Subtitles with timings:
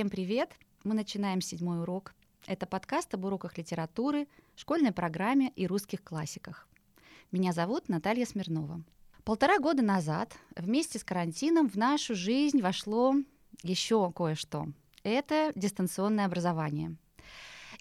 [0.00, 0.54] Всем привет!
[0.82, 2.14] Мы начинаем седьмой урок.
[2.46, 6.66] Это подкаст об уроках литературы, школьной программе и русских классиках.
[7.30, 8.82] Меня зовут Наталья Смирнова.
[9.24, 13.14] Полтора года назад вместе с карантином в нашу жизнь вошло
[13.62, 14.68] еще кое-что.
[15.02, 16.96] Это дистанционное образование.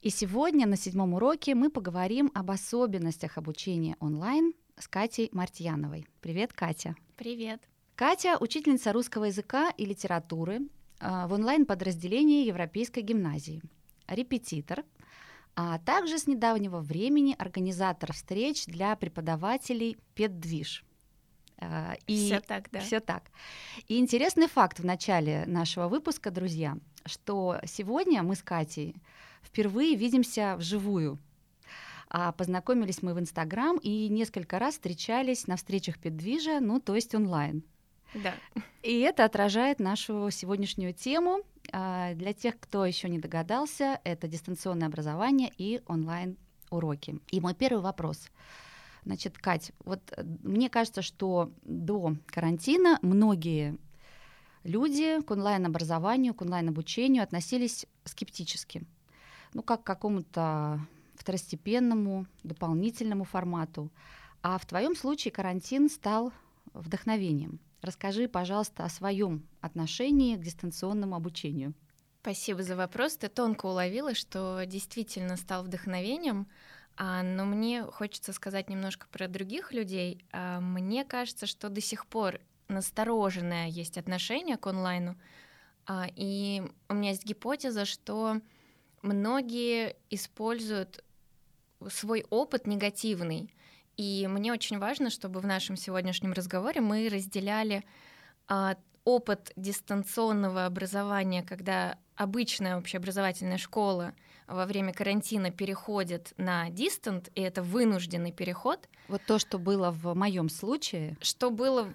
[0.01, 6.05] И сегодня на седьмом уроке мы поговорим об особенностях обучения онлайн с Катей Мартьяновой.
[6.19, 6.97] Привет, Катя.
[7.15, 7.61] Привет.
[7.95, 10.67] Катя– учительница русского языка и литературы
[10.99, 13.61] в онлайн-подразделении Европейской гимназии,
[14.07, 14.83] репетитор,
[15.55, 20.85] а также с недавнего времени организатор встреч для преподавателей «Педдвиж».
[21.61, 22.79] А, и все так, да.
[22.79, 23.31] Все так.
[23.87, 28.95] И интересный факт в начале нашего выпуска, друзья, что сегодня мы с Катей
[29.43, 31.19] впервые видимся вживую.
[32.09, 37.13] А познакомились мы в Инстаграм и несколько раз встречались на встречах Педвижа, ну, то есть
[37.13, 37.63] онлайн.
[38.13, 38.33] Да.
[38.81, 41.41] И это отражает нашу сегодняшнюю тему.
[41.71, 47.19] А, для тех, кто еще не догадался, это дистанционное образование и онлайн-уроки.
[47.31, 48.29] И мой первый вопрос.
[49.05, 53.77] Значит, Кать, вот э, мне кажется, что до карантина многие
[54.63, 58.83] люди к онлайн-образованию, к онлайн-обучению относились скептически.
[59.53, 60.79] Ну, как к какому-то
[61.15, 63.89] второстепенному, дополнительному формату.
[64.41, 66.31] А в твоем случае карантин стал
[66.73, 67.59] вдохновением.
[67.81, 71.73] Расскажи, пожалуйста, о своем отношении к дистанционному обучению.
[72.21, 73.15] Спасибо за вопрос.
[73.15, 76.47] Ты тонко уловила, что действительно стал вдохновением.
[76.97, 80.25] А, но мне хочется сказать немножко про других людей.
[80.33, 85.17] А, мне кажется, что до сих пор настороженное есть отношение к онлайну.
[85.85, 88.41] А, и у меня есть гипотеза, что
[89.01, 91.03] многие используют
[91.87, 93.53] свой опыт негативный
[93.99, 97.83] и мне очень важно, чтобы в нашем сегодняшнем разговоре мы разделяли
[98.47, 104.13] а, опыт дистанционного образования, когда обычная общеобразовательная школа
[104.47, 108.87] во время карантина переходит на дистант, и это вынужденный переход.
[109.09, 111.17] Вот то, что было в моем случае.
[111.19, 111.93] Что было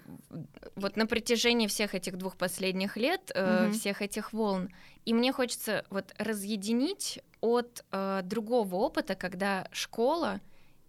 [0.75, 3.41] вот на протяжении всех этих двух последних лет, угу.
[3.41, 4.69] э, всех этих волн.
[5.05, 10.39] И мне хочется вот разъединить от э, другого опыта, когда школа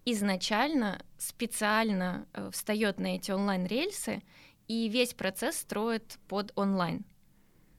[0.07, 4.23] изначально специально э, встает на эти онлайн-рельсы
[4.69, 7.05] и весь процесс строит под онлайн.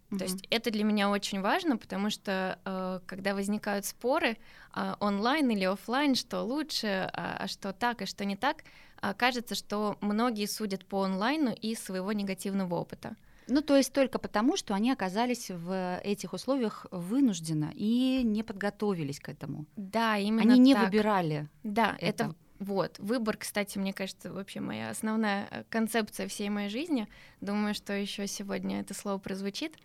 [0.10, 0.18] Mm-hmm.
[0.18, 4.38] То есть это для меня очень важно, потому что э, когда возникают споры
[4.76, 8.64] э, онлайн или офлайн, что лучше, а, а что так и что не так,
[9.02, 13.16] э, кажется, что многие судят по онлайну и своего негативного опыта.
[13.48, 19.20] Ну, то есть только потому, что они оказались в этих условиях вынужденно и не подготовились
[19.20, 19.66] к этому.
[19.76, 20.86] Да, именно Они не так.
[20.86, 21.48] выбирали.
[21.64, 22.26] Да, это.
[22.26, 27.08] это вот выбор, кстати, мне кажется, вообще моя основная э, концепция всей моей жизни.
[27.40, 29.76] Думаю, что еще сегодня это слово прозвучит.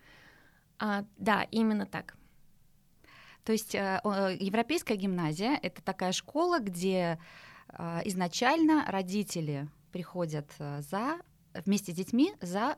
[0.79, 2.17] А, да, именно так.
[3.45, 4.01] То есть э,
[4.41, 7.19] европейская гимназия это такая школа, где
[7.69, 11.19] э, изначально родители приходят за
[11.67, 12.77] вместе с детьми за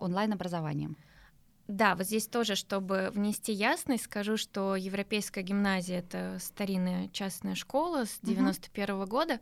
[0.00, 0.96] онлайн-образованием.
[1.70, 8.06] Да, вот здесь тоже, чтобы внести ясность, скажу, что Европейская гимназия— это старинная частная школа
[8.06, 9.38] с 91 -го года,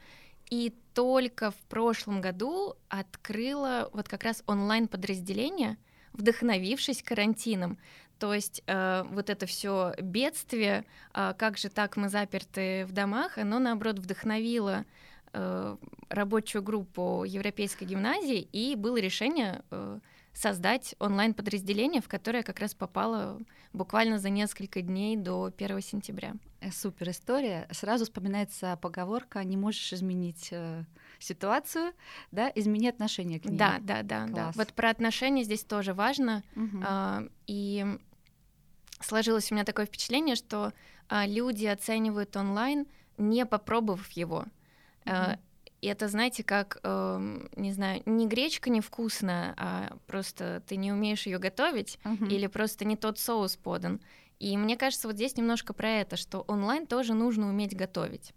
[0.51, 5.79] и только в прошлом году открыла вот как раз онлайн-подразделение,
[6.13, 7.79] вдохновившись карантином.
[8.19, 13.39] То есть э, вот это все бедствие, э, как же так мы заперты в домах,
[13.39, 14.85] оно наоборот вдохновило
[16.09, 20.01] рабочую группу Европейской гимназии, и было решение э,
[20.39, 23.41] создать онлайн-подразделение, в которое как раз попало
[23.73, 26.35] буквально за несколько дней до 1 сентября.
[26.61, 27.69] Э, супер история.
[27.73, 30.85] Сразу вспоминается поговорка «не можешь изменить э,
[31.19, 31.93] ситуацию,
[32.31, 33.59] да, измени отношение к ней».
[33.59, 34.53] Да, да, да, да.
[34.55, 36.45] Вот про отношения здесь тоже важно.
[36.55, 36.85] Угу.
[36.87, 37.85] Э, и
[39.01, 40.73] сложилось у меня такое впечатление, что
[41.09, 42.87] э, люди оценивают онлайн,
[43.17, 44.45] не попробовав его.
[45.09, 45.39] Mm-hmm.
[45.81, 51.27] И это, знаете, как, э, не знаю, не гречка невкусная, а просто ты не умеешь
[51.27, 52.29] ее готовить, uh-huh.
[52.29, 54.01] или просто не тот соус подан.
[54.41, 58.33] И мне кажется, вот здесь немножко про это, что онлайн тоже нужно уметь готовить.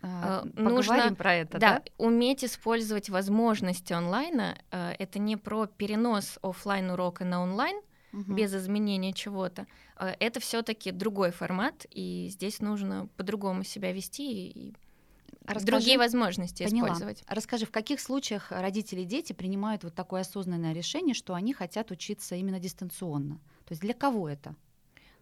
[0.00, 1.82] А, э, нужно про это, да, да?
[1.98, 4.56] уметь использовать возможности онлайна.
[4.70, 7.76] Э, это не про перенос офлайн урока на онлайн
[8.14, 8.32] угу.
[8.32, 9.66] без изменения чего-то.
[9.98, 14.74] Это все-таки другой формат, и здесь нужно по-другому себя вести и
[15.46, 16.88] Расскажи, другие возможности поняла.
[16.88, 17.24] использовать.
[17.28, 21.90] Расскажи, в каких случаях родители и дети принимают вот такое осознанное решение, что они хотят
[21.90, 23.36] учиться именно дистанционно?
[23.64, 24.54] То есть для кого это?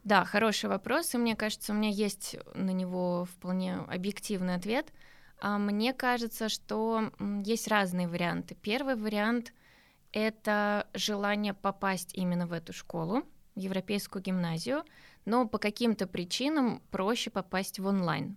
[0.05, 4.93] Да, хороший вопрос, и мне кажется, у меня есть на него вполне объективный ответ.
[5.41, 7.13] А мне кажется, что
[7.45, 8.55] есть разные варианты.
[8.55, 9.53] Первый вариант—
[10.13, 13.25] это желание попасть именно в эту школу,
[13.55, 14.85] в европейскую гимназию,
[15.25, 18.37] но по каким-то причинам проще попасть в онлайн.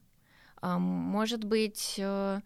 [0.64, 2.40] А, может быть, э,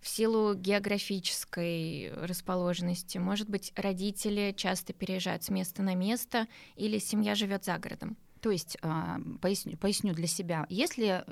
[0.00, 7.34] в силу географической расположенности, может быть, родители часто переезжают с места на место или семья
[7.34, 8.16] живет за городом.
[8.40, 11.24] То есть, а, поясню, поясню для себя, если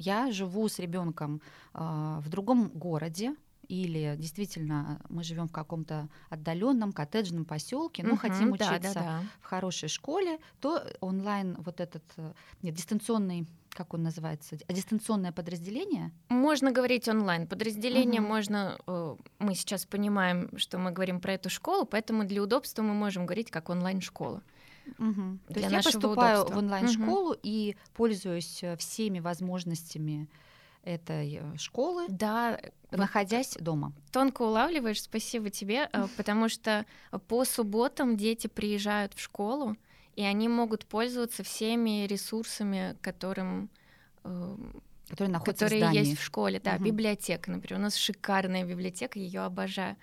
[0.00, 1.40] я живу с ребенком
[1.72, 3.36] а, в другом городе,
[3.68, 9.00] или действительно мы живем в каком-то отдаленном коттеджном поселке, но угу, хотим учиться да, да,
[9.00, 9.22] да.
[9.40, 12.32] в хорошей школе, то онлайн вот этот э,
[12.62, 13.46] нет, дистанционный
[13.76, 16.10] как он называется, дистанционное подразделение?
[16.30, 17.46] Можно говорить онлайн.
[17.46, 18.28] Подразделение угу.
[18.28, 18.78] можно.
[18.86, 23.26] Э, мы сейчас понимаем, что мы говорим про эту школу, поэтому для удобства мы можем
[23.26, 24.42] говорить как онлайн-школа.
[24.98, 25.38] Угу.
[25.52, 26.54] То есть я поступаю удобства.
[26.54, 27.40] в онлайн-школу угу.
[27.42, 30.28] и пользуюсь э, всеми возможностями
[30.86, 32.58] этой э, школы, да,
[32.90, 33.92] находясь дома.
[34.12, 36.86] Тонко улавливаешь, спасибо тебе, э, потому что
[37.26, 39.76] по субботам дети приезжают в школу,
[40.14, 43.68] и они могут пользоваться всеми ресурсами, которым
[44.24, 44.56] э,
[45.08, 46.08] которые находятся которые в здании.
[46.08, 46.84] есть в школе, да, угу.
[46.84, 49.96] библиотека, например, у нас шикарная библиотека, ее обожаю.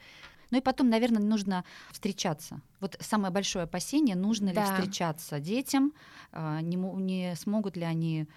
[0.51, 2.61] Ну и потом, наверное, нужно встречаться.
[2.79, 4.61] Вот самое большое опасение, нужно да.
[4.61, 5.93] ли встречаться детям,
[6.31, 8.27] не, не смогут ли они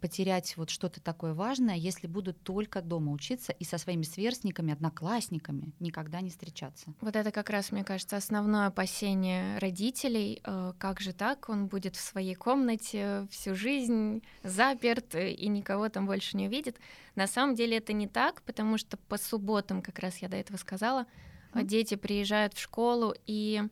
[0.00, 5.72] потерять вот что-то такое важное, если будут только дома учиться и со своими сверстниками, одноклассниками
[5.80, 6.94] никогда не встречаться.
[7.00, 10.40] Вот это как раз, мне кажется, основное опасение родителей.
[10.44, 11.48] Э, как же так?
[11.48, 16.78] Он будет в своей комнате всю жизнь заперт и никого там больше не увидит.
[17.14, 20.56] На самом деле это не так, потому что по субботам, как раз я до этого
[20.56, 21.06] сказала,
[21.52, 21.64] mm-hmm.
[21.64, 23.62] дети приезжают в школу и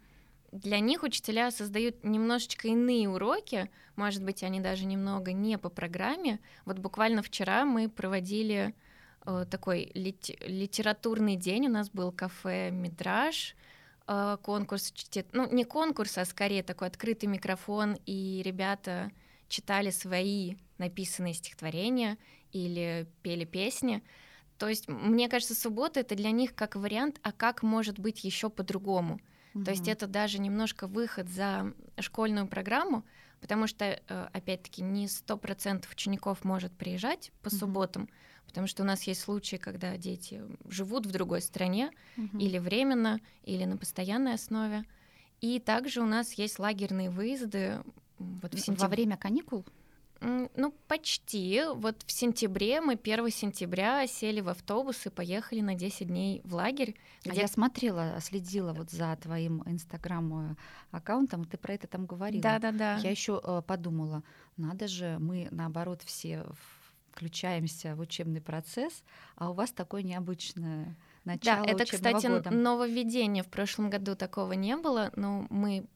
[0.53, 6.41] для них учителя создают немножечко иные уроки, может быть, они даже немного не по программе.
[6.65, 8.75] Вот буквально вчера мы проводили
[9.27, 13.55] э, такой лит- литературный день, у нас был кафе «Мидраж»,
[14.09, 14.93] э, конкурс,
[15.33, 19.13] ну не конкурс, а скорее такой открытый микрофон, и ребята
[19.49, 22.19] читали свои написанные стихотворения
[22.53, 24.03] или пели песни.
[24.59, 28.51] То есть, мне кажется, суббота это для них как вариант, а как может быть еще
[28.51, 29.21] по-другому.
[29.55, 29.65] Угу.
[29.65, 33.05] То есть это даже немножко выход за школьную программу,
[33.41, 37.57] потому что, э, опять-таки, не сто процентов учеников может приезжать по угу.
[37.57, 38.09] субботам,
[38.47, 42.39] потому что у нас есть случаи, когда дети живут в другой стране угу.
[42.39, 44.85] или временно, или на постоянной основе.
[45.41, 47.83] И также у нас есть лагерные выезды
[48.19, 48.83] вот в сентябре.
[48.83, 49.65] Во время каникул?
[50.21, 51.63] Ну, почти.
[51.75, 56.55] Вот в сентябре мы 1 сентября сели в автобус и поехали на 10 дней в
[56.55, 56.95] лагерь.
[57.25, 57.33] Где...
[57.33, 62.43] А я смотрела, следила вот за твоим инстаграм-аккаунтом, ты про это там говорила.
[62.43, 62.99] Да-да-да.
[62.99, 64.23] Я еще э, подумала,
[64.57, 66.45] надо же, мы наоборот все
[67.11, 69.03] включаемся в учебный процесс,
[69.37, 72.51] а у вас такое необычное начало Да, это, кстати, года.
[72.51, 73.43] нововведение.
[73.43, 75.87] В прошлом году такого не было, но мы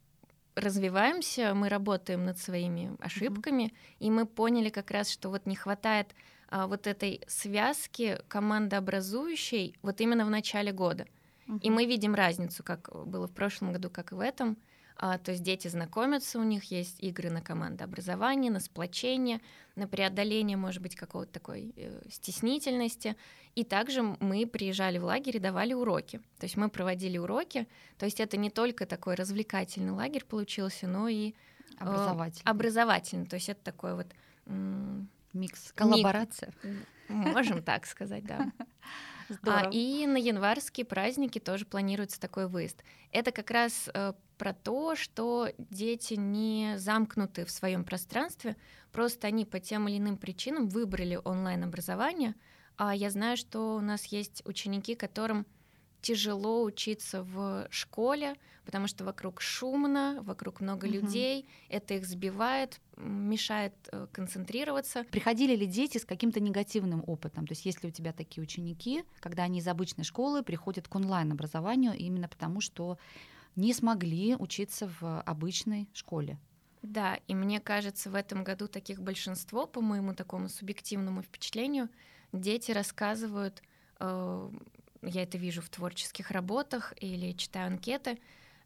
[0.56, 3.97] развиваемся, мы работаем над своими ошибками, mm-hmm.
[4.01, 6.15] и мы поняли как раз, что вот не хватает
[6.49, 11.06] а, вот этой связки командообразующей вот именно в начале года.
[11.47, 11.61] Mm-hmm.
[11.62, 14.56] И мы видим разницу, как было в прошлом году, как и в этом.
[14.96, 19.40] А, то есть дети знакомятся, у них есть игры на командообразование, на сплочение,
[19.75, 23.16] на преодоление, может быть, какого-то такой э, стеснительности.
[23.57, 26.19] И также мы приезжали в лагерь и давали уроки.
[26.38, 27.66] То есть мы проводили уроки.
[27.99, 31.35] То есть это не только такой развлекательный лагерь получился, но и
[31.78, 32.42] образовательный.
[32.45, 33.26] Э, образовательный.
[33.26, 34.07] То есть это такой вот
[35.33, 36.52] микс, коллаборация.
[37.09, 38.52] Можем так сказать, да.
[39.47, 42.83] А, и на январские праздники тоже планируется такой выезд.
[43.11, 48.57] Это как раз э, про то, что дети не замкнуты в своем пространстве,
[48.93, 52.35] просто они по тем или иным причинам выбрали онлайн-образование.
[52.76, 55.47] А я знаю, что у нас есть ученики, которым
[56.04, 60.94] тяжело учиться в школе, потому что вокруг шумно, вокруг много угу.
[60.94, 65.04] людей, это их сбивает, мешает э, концентрироваться.
[65.04, 67.46] Приходили ли дети с каким-то негативным опытом?
[67.46, 71.94] То есть если у тебя такие ученики, когда они из обычной школы приходят к онлайн-образованию
[71.94, 72.99] именно потому, что
[73.56, 76.38] не смогли учиться в обычной школе?
[76.82, 81.88] Да, и мне кажется, в этом году таких большинство, по моему такому субъективному впечатлению,
[82.32, 83.62] дети рассказывают
[84.00, 84.50] э,
[85.06, 88.18] я это вижу в творческих работах или читаю анкеты,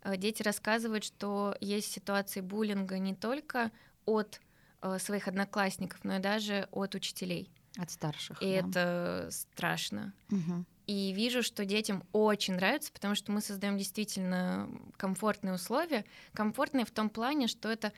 [0.02, 3.70] э, дети рассказывают, что есть ситуации буллинга не только
[4.04, 4.40] от
[4.82, 7.50] э, своих одноклассников, но и даже от учителей.
[7.76, 8.42] От старших.
[8.42, 8.68] И да.
[8.68, 10.12] это страшно.
[10.30, 10.64] Угу.
[10.88, 16.06] И вижу, что детям очень нравится, потому что мы создаем действительно комфортные условия.
[16.32, 17.92] Комфортные в том плане, что это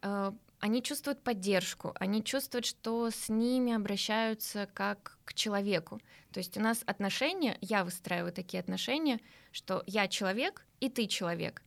[0.00, 6.00] э, они чувствуют поддержку, они чувствуют, что с ними обращаются как к человеку.
[6.32, 9.20] То есть у нас отношения, я выстраиваю такие отношения,
[9.52, 11.62] что я человек и ты человек.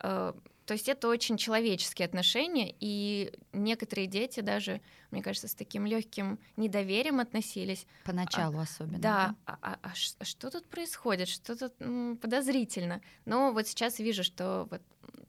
[0.00, 0.34] Э,
[0.66, 6.40] То есть это очень человеческие отношения, и некоторые дети даже, мне кажется, с таким легким
[6.56, 7.86] недоверием относились.
[8.02, 8.98] Поначалу а, особенно.
[9.00, 9.36] Да, да?
[9.44, 9.78] А, а,
[10.18, 11.28] а что тут происходит?
[11.28, 13.02] Что тут м, подозрительно?
[13.24, 14.82] Но вот сейчас вижу, что вот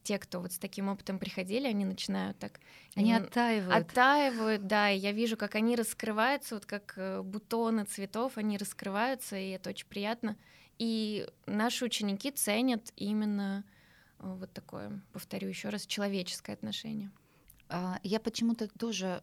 [0.07, 2.59] те, кто вот с таким опытом приходили, они начинают так...
[2.95, 3.91] Они оттаивают.
[3.91, 9.35] Оттаивают, да, и я вижу, как они раскрываются, вот как э, бутоны цветов, они раскрываются,
[9.37, 10.37] и это очень приятно.
[10.79, 13.65] И наши ученики ценят именно
[14.19, 17.11] Э, вот такое, повторю еще раз, человеческое отношение.
[17.69, 19.21] А, я почему-то тоже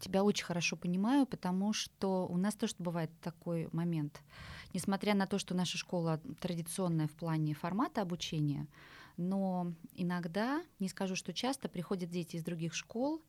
[0.00, 4.20] тебя очень хорошо понимаю, потому что у нас тоже бывает такой момент.
[4.74, 8.66] Несмотря на то, что наша школа традиционная в плане формата обучения,
[9.16, 13.22] но иногда, не скажу, что часто, приходят дети из других школ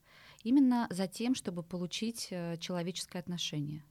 [0.44, 3.84] именно за тем, чтобы получить э, человеческое отношение.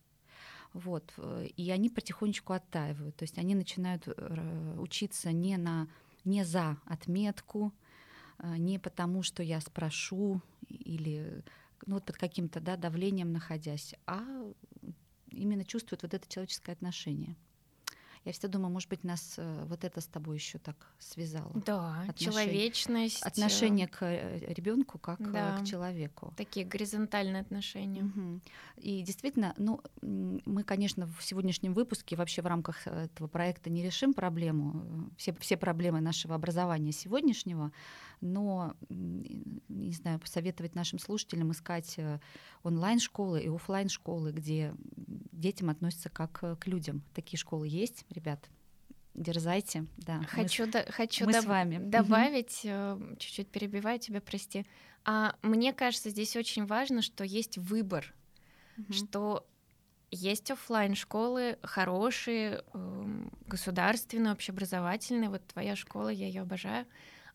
[0.73, 1.13] Вот.
[1.17, 3.17] Э, и они потихонечку оттаивают.
[3.17, 4.09] То есть они начинают
[4.79, 5.89] учиться не на
[6.27, 7.73] не за отметку,
[8.39, 11.45] э, не потому, что я спрошу или
[11.87, 14.23] ну, вот под каким-то да, давлением находясь, а
[15.31, 17.37] именно чувствуют вот это человеческое отношение.
[18.27, 21.53] Я всегда думаю, может быть, нас э, вот это с тобой еще так связало.
[21.65, 23.23] Да, Отношение, человечность.
[23.23, 26.35] Отношение к э, ребенку как да, к человеку.
[26.37, 28.03] Такие горизонтальные отношения.
[28.03, 28.41] Угу.
[28.79, 34.13] И действительно, ну, мы, конечно, в сегодняшнем выпуске вообще в рамках этого проекта не решим
[34.13, 37.71] проблему, все, все проблемы нашего образования сегодняшнего,
[38.21, 41.99] но, не знаю, посоветовать нашим слушателям искать
[42.63, 44.75] онлайн-школы и офлайн школы где
[45.33, 47.03] детям относятся как к людям.
[47.15, 48.49] Такие школы есть, ребят.
[49.15, 50.23] Дерзайте, да.
[50.29, 51.79] Хочу, мы, да, хочу мы доб- с вами.
[51.79, 53.17] добавить, угу.
[53.17, 54.67] чуть-чуть перебиваю тебя, прости.
[55.07, 58.15] А мне кажется, здесь очень важно, что есть выбор,
[58.77, 58.93] угу.
[58.93, 59.47] что
[60.11, 65.31] есть офлайн школы хорошие, э, государственные, общеобразовательные.
[65.31, 66.87] Вот твоя школа, я ее обожаю.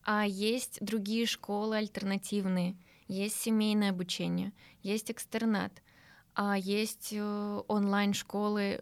[0.04, 2.76] А есть другие школы альтернативные.
[3.08, 5.82] Есть семейное обучение, есть экстернат,
[6.34, 8.80] а есть э, онлайн школы,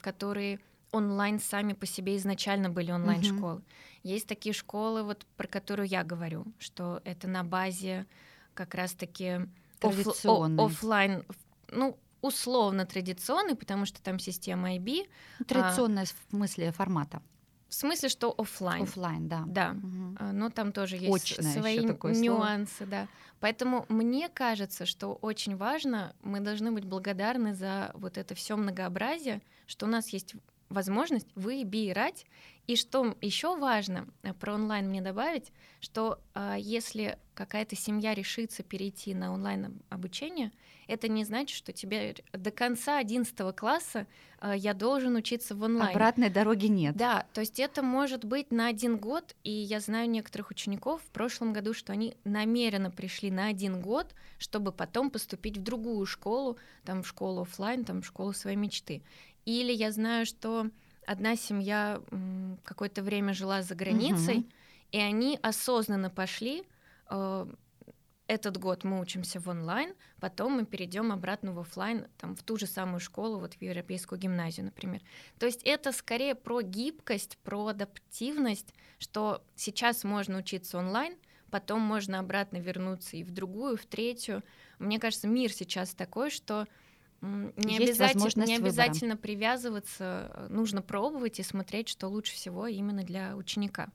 [0.00, 0.60] которые
[0.92, 3.56] онлайн сами по себе изначально были онлайн-школы.
[3.56, 3.64] Угу.
[4.02, 8.06] Есть такие школы, вот про которые я говорю, что это на базе
[8.54, 9.46] как раз-таки
[9.80, 10.24] оф-
[10.58, 11.24] офлайн,
[11.68, 15.08] ну условно традиционный, потому что там система IB.
[15.46, 17.22] Традиционная а, в смысле формата.
[17.70, 18.82] В смысле, что офлайн.
[18.82, 19.44] Офлайн, да.
[19.46, 19.70] Да.
[19.70, 20.32] Угу.
[20.32, 22.90] Но там тоже есть Очное свои нюансы, слово.
[22.90, 23.08] да.
[23.38, 29.40] Поэтому мне кажется, что очень важно, мы должны быть благодарны за вот это все многообразие,
[29.68, 30.34] что у нас есть
[30.68, 32.26] возможность выбирать.
[32.70, 35.50] И что еще важно э, про онлайн мне добавить,
[35.80, 40.52] что э, если какая-то семья решится перейти на онлайн обучение,
[40.86, 44.06] это не значит, что тебе до конца 11 класса
[44.40, 45.90] э, я должен учиться в онлайн.
[45.90, 46.94] Обратной дороги нет.
[46.94, 51.10] Да, то есть это может быть на один год, и я знаю некоторых учеников в
[51.10, 56.56] прошлом году, что они намеренно пришли на один год, чтобы потом поступить в другую школу,
[56.84, 59.02] там в школу офлайн, там в школу своей мечты.
[59.44, 60.70] Или я знаю, что
[61.06, 62.00] одна семья
[62.64, 64.48] какое-то время жила за границей, угу.
[64.92, 66.64] и они осознанно пошли.
[67.08, 67.46] Э,
[68.30, 72.56] этот год мы учимся в онлайн, потом мы перейдем обратно в офлайн, там, в ту
[72.56, 75.00] же самую школу, вот в европейскую гимназию, например.
[75.40, 81.16] То есть это скорее про гибкость, про адаптивность, что сейчас можно учиться онлайн,
[81.50, 84.44] потом можно обратно вернуться и в другую, в третью.
[84.78, 86.68] Мне кажется, мир сейчас такой, что
[87.20, 93.02] не Есть обязательно, не обязательно привязываться, э, нужно пробовать и смотреть, что лучше всего именно
[93.02, 93.88] для ученика.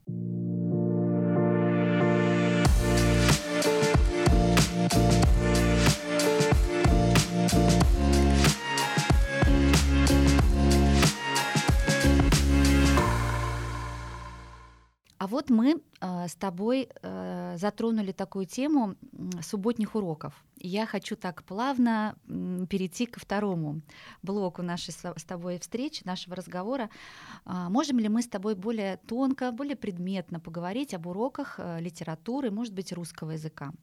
[15.17, 17.24] А вот мы э, с тобой э,
[17.57, 18.95] затронули такую тему
[19.41, 20.43] субботних уроков.
[20.57, 23.81] я хочу так плавно э, перейти ко второму
[24.23, 26.89] блоку нашей с тобой встречи, нашего разговора.
[27.45, 32.51] Э, можем ли мы с тобой более тонко, более предметно поговорить об уроках э, литературы,
[32.51, 33.73] может быть, русского языка?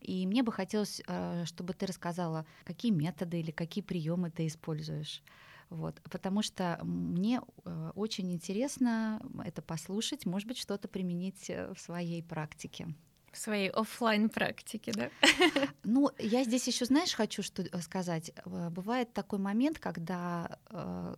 [0.00, 5.22] И мне бы хотелось, э, чтобы ты рассказала, какие методы или какие приемы ты используешь.
[5.68, 11.80] Вот, потому что мне э, очень интересно это послушать, может быть, что-то применить э, в
[11.80, 12.94] своей практике.
[13.32, 15.10] В своей офлайн практике, да?
[15.84, 18.32] Ну, я здесь еще, знаешь, хочу что э, сказать.
[18.44, 20.58] Бывает такой момент, когда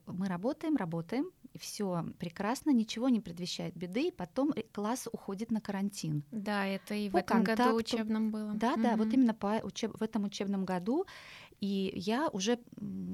[0.06, 5.60] мы работаем, работаем, и все прекрасно, ничего не предвещает беды, и потом класс уходит на
[5.60, 6.22] карантин.
[6.30, 7.64] Да, это и по в этом контакту.
[7.64, 8.54] году учебном было.
[8.54, 8.82] Да, угу.
[8.82, 9.98] да, вот именно по учеб...
[9.98, 11.06] в этом учебном году
[11.60, 12.58] И я уже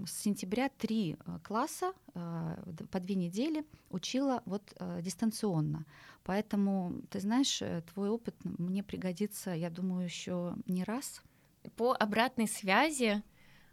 [0.07, 5.85] с сентября три э, класса по две недели учила вот дистанционно.
[6.23, 11.23] Поэтому, ты знаешь, твой опыт мне пригодится, я думаю, еще не раз.
[11.77, 13.23] По обратной связи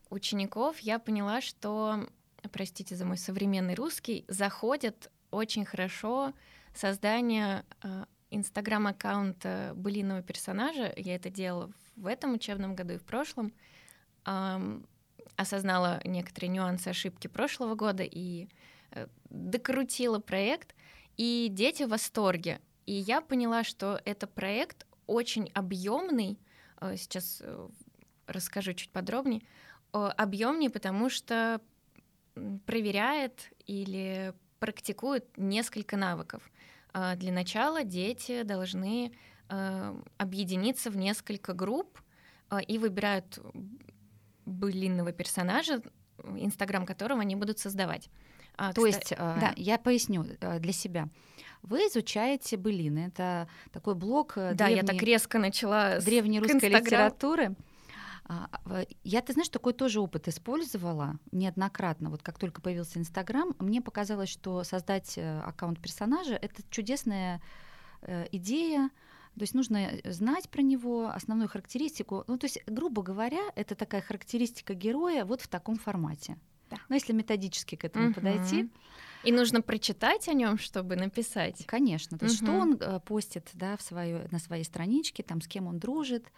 [0.10, 2.08] учеников я поняла, что,
[2.51, 6.34] простите за мой современный русский, заходят очень хорошо
[6.74, 7.63] создание
[8.32, 10.94] инстаграм-аккаунта былиного персонажа.
[10.98, 13.54] Я это делала в этом учебном году и в прошлом.
[15.42, 18.48] Осознала некоторые нюансы, ошибки прошлого года и
[18.92, 20.75] э, докрутила проект.
[21.18, 22.62] И дети в восторге.
[22.86, 26.40] И я поняла, что это проект очень объемный.
[26.80, 27.70] Э, сейчас э,
[28.28, 29.42] расскажу чуть подробнее.
[29.92, 31.60] Объемнее, потому что
[32.66, 36.50] проверяет или практикует несколько навыков.
[36.94, 39.12] А, для начала дети должны
[40.18, 42.00] объединиться в несколько групп
[42.70, 43.38] и выбирают
[44.51, 45.81] былинного персонажа,
[46.36, 48.10] инстаграм которого они будут создавать.
[48.75, 49.53] То есть, да.
[49.55, 50.25] я поясню
[50.60, 51.08] для себя.
[51.63, 53.08] Вы изучаете былины.
[53.08, 57.55] Это такой блок да, древней, я так резко начала древней русской литературы.
[58.25, 58.48] А,
[59.03, 62.10] я, ты знаешь, такой тоже опыт использовала неоднократно.
[62.10, 67.41] Вот как только появился Инстаграм, мне показалось, что создать э, аккаунт персонажа— это чудесная
[68.01, 68.89] э, идея,
[69.41, 72.24] то есть нужно э, знать про него, основную характеристику.
[72.27, 76.38] Ну, то есть, грубо говоря, это такая характеристика героя вот в таком формате.
[76.69, 76.77] Да.
[76.89, 78.13] Но если методически к этому угу.
[78.13, 78.69] подойти.
[79.24, 81.65] И нужно прочитать о нем, чтобы написать.
[81.65, 82.19] Конечно.
[82.19, 82.51] То есть, угу.
[82.51, 86.31] что он постит да, в свою, на своей страничке, там, с кем он дружит,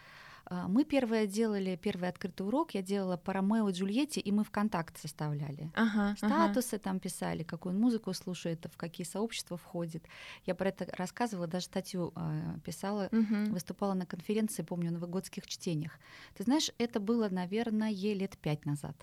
[0.67, 5.01] мы первое делали, первый открытый урок я делала по Ромео и Джульетте, и мы ВКонтакте
[5.01, 5.72] составляли.
[5.74, 6.83] Ага, Статусы ага.
[6.83, 10.05] там писали, какую музыку слушает, в какие сообщества входит.
[10.45, 13.51] Я про это рассказывала, даже статью э, писала, угу.
[13.51, 16.00] выступала на конференции, помню, на новогодских чтениях.
[16.36, 18.95] Ты знаешь, это было, наверное, лет пять назад.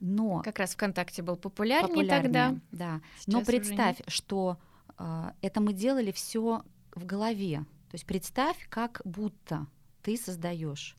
[0.00, 2.56] Но как раз ВКонтакте был популярнее, тогда.
[2.72, 3.00] Да.
[3.18, 4.58] Сейчас Но представь, что
[4.98, 6.62] э, это мы делали все
[6.94, 7.64] в голове.
[7.90, 9.66] То есть представь, как будто
[10.04, 10.94] ты создаешь.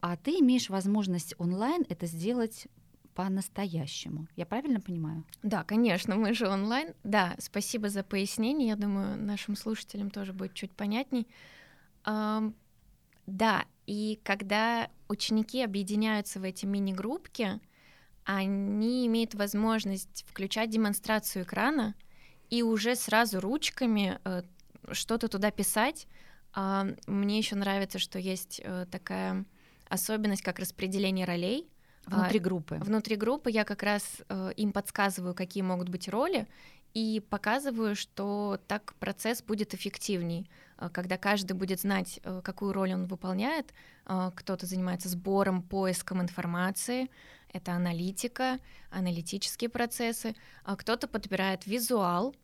[0.00, 2.66] А ты имеешь возможность онлайн это сделать
[3.14, 4.26] по-настоящему.
[4.36, 5.24] Я правильно понимаю?
[5.42, 6.94] Да, конечно, мы же онлайн.
[7.04, 8.68] Да, спасибо за пояснение.
[8.68, 11.26] Я думаю, нашим слушателям тоже будет чуть понятней.
[12.06, 12.54] Эм,
[13.26, 17.60] да, и когда ученики объединяются в эти мини-группки,
[18.24, 21.94] они имеют возможность включать демонстрацию экрана
[22.50, 24.42] и уже сразу ручками э,
[24.92, 26.06] что-то туда писать,
[26.54, 29.44] мне еще нравится, что есть э, такая
[29.88, 31.68] особенность, как распределение ролей.
[32.06, 32.76] Внутри группы.
[32.76, 36.48] Внутри группы я как раз э, им подсказываю, какие могут быть роли,
[36.94, 43.06] и показываю, что так процесс будет эффективней, э, когда каждый будет знать, какую роль он
[43.06, 43.74] выполняет.
[44.04, 47.10] Кто-то занимается сбором, поиском информации,
[47.52, 48.58] это аналитика,
[48.90, 50.34] аналитические процессы,
[50.64, 52.34] а кто-то подбирает визуал,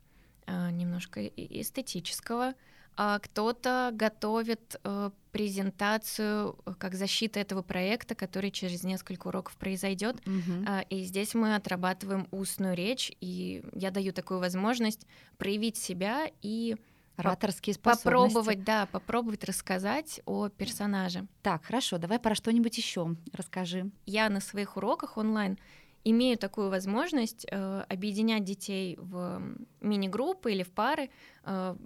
[0.47, 2.55] немножко эстетического,
[2.96, 10.16] а кто-то готовит э, презентацию э, как защита этого проекта, который через несколько уроков произойдет.
[10.26, 10.64] Угу.
[10.68, 15.07] Э, и здесь мы отрабатываем устную речь, и я даю такую возможность
[15.38, 16.76] проявить себя и
[17.16, 18.04] ораторские способности.
[18.04, 21.26] Попробовать, да, попробовать рассказать о персонаже.
[21.42, 23.90] Так, хорошо, давай про что-нибудь еще расскажи.
[24.07, 25.59] Я на своих уроках онлайн
[26.04, 29.42] имею такую возможность э, объединять детей в
[29.80, 31.11] мини-группы или в пары,
[31.44, 31.76] э,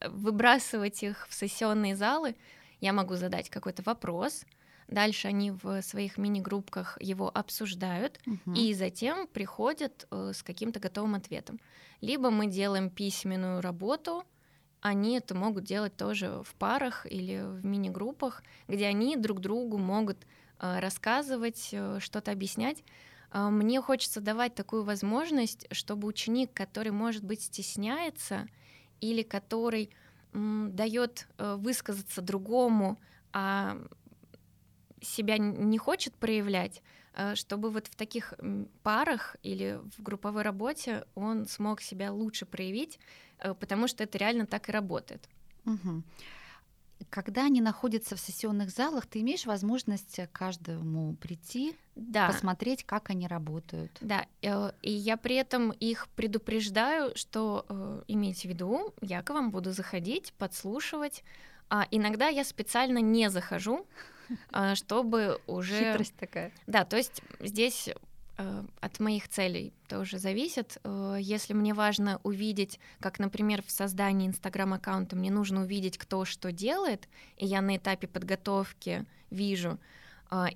[0.00, 2.36] выбрасывать их в сессионные залы,
[2.80, 4.44] я могу задать какой-то вопрос,
[4.86, 8.54] дальше они в своих мини-группках его обсуждают угу.
[8.54, 11.60] и затем приходят э, с каким-то готовым ответом.
[12.00, 14.24] Либо мы делаем письменную работу,
[14.80, 20.18] они это могут делать тоже в парах или в мини-группах, где они друг другу могут
[20.60, 22.84] э, рассказывать, э, что-то объяснять.
[23.32, 28.46] Э, мне хочется давать такую возможность, чтобы ученик, который, может быть, стесняется,
[29.00, 29.90] или который
[30.32, 32.98] дает э, высказаться другому,
[33.32, 33.78] а
[35.00, 36.82] себя не хочет проявлять,
[37.14, 38.34] э, чтобы вот в таких
[38.82, 42.98] парах или в групповой работе он смог себя лучше проявить,
[43.38, 45.28] э, потому что это реально так и работает.
[45.64, 46.02] Угу
[47.10, 52.28] когда они находятся в сессионных залах, ты имеешь возможность каждому прийти, да.
[52.28, 53.96] посмотреть, как они работают.
[54.00, 59.30] Да, э, и я при этом их предупреждаю, что э, имейте в виду, я к
[59.30, 61.24] вам буду заходить, подслушивать.
[61.70, 63.86] А иногда я специально не захожу,
[64.74, 65.92] чтобы уже...
[65.92, 66.52] Хитрость такая.
[66.66, 68.07] Да, то есть здесь Э,
[68.80, 70.78] от моих целей тоже зависит.
[70.84, 76.52] Э, если мне важно увидеть, как, например, в создании Инстаграм-аккаунта мне нужно увидеть, кто что
[76.52, 79.78] делает, и я на этапе подготовки вижу,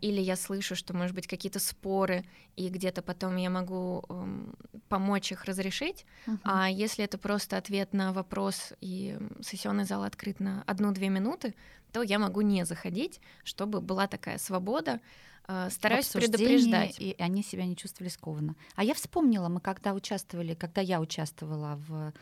[0.00, 2.24] или я слышу, что, может быть, какие-то споры,
[2.56, 4.54] и где-то потом я могу эм,
[4.88, 6.04] помочь их разрешить.
[6.26, 6.38] Uh-huh.
[6.44, 11.54] А если это просто ответ на вопрос, и сессионный зал открыт на одну-две минуты,
[11.92, 15.00] то я могу не заходить, чтобы была такая свобода.
[15.46, 16.96] А, стараюсь предупреждать.
[16.98, 18.54] И они себя не чувствовали скованно.
[18.74, 22.12] А я вспомнила, мы когда участвовали, когда я участвовала в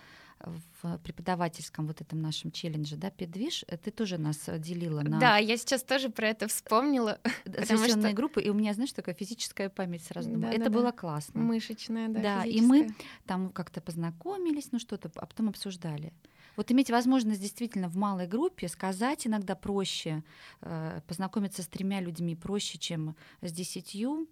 [0.82, 5.20] в преподавательском вот этом нашем челлендже, да, Педвиж, э, ты тоже нас э, делила на...
[5.20, 7.18] Да, я сейчас тоже про это вспомнила.
[7.44, 8.16] Сессионные что...
[8.16, 10.30] группы, и у меня, знаешь, такая физическая память сразу.
[10.30, 10.92] Да, это да, было да.
[10.92, 11.40] классно.
[11.40, 12.94] Мышечная, да, Да, и мы
[13.26, 16.12] там как-то познакомились, ну что-то, а потом обсуждали.
[16.56, 20.22] Вот иметь возможность действительно в малой группе сказать иногда проще,
[20.62, 24.28] э, познакомиться с тремя людьми проще, чем с десятью,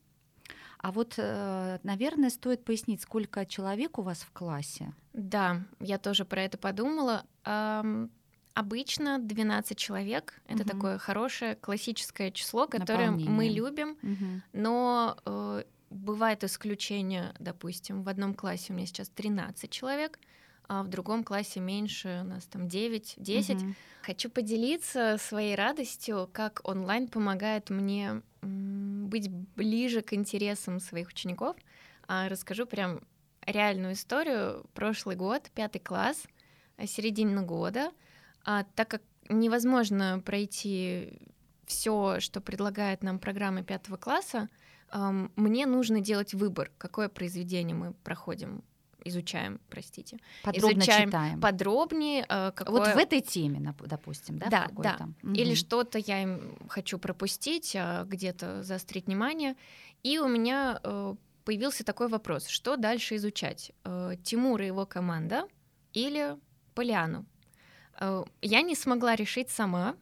[0.78, 4.92] а вот, э, наверное, стоит пояснить, сколько человек у вас в классе?
[5.12, 7.24] Да, я тоже про это подумала.
[8.54, 10.70] Обычно 12 человек это угу.
[10.70, 13.30] такое хорошее классическое число, которое Наполнение.
[13.30, 14.42] мы любим, угу.
[14.52, 20.18] но э, бывает исключение, допустим, в одном классе у меня сейчас 13 человек,
[20.66, 23.54] а в другом классе меньше, у нас там 9-10.
[23.54, 23.74] Угу.
[24.02, 28.22] Хочу поделиться своей радостью, как онлайн помогает мне
[29.08, 31.56] быть ближе к интересам своих учеников.
[32.06, 33.00] А, расскажу прям
[33.46, 34.64] реальную историю.
[34.74, 36.24] Прошлый год, пятый класс,
[36.76, 37.90] э, середина года,
[38.44, 41.18] а, так как невозможно пройти
[41.66, 44.48] все, что предлагает нам программа пятого класса,
[45.36, 48.64] мне нужно делать выбор, какое произведение мы проходим
[49.08, 50.18] изучаем, простите.
[50.42, 51.40] Подробно изучаем читаем.
[51.40, 52.26] Подробнее.
[52.28, 52.80] Э, какое...
[52.80, 54.48] Вот в этой теме, допустим, да?
[54.48, 55.08] Да, да.
[55.22, 55.32] Угу.
[55.32, 59.56] Или что-то я им хочу пропустить, а где-то заострить внимание.
[60.02, 63.72] И у меня э, появился такой вопрос, что дальше изучать?
[63.84, 65.48] Э, Тимур и его команда
[65.92, 66.36] или
[66.74, 67.26] Полиану?
[68.00, 69.96] Э, я не смогла решить сама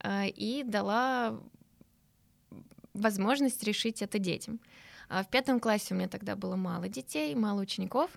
[0.00, 1.40] э, и дала
[2.94, 4.60] возможность решить это детям.
[5.08, 8.10] А в пятом классе у меня тогда было мало детей, мало учеников,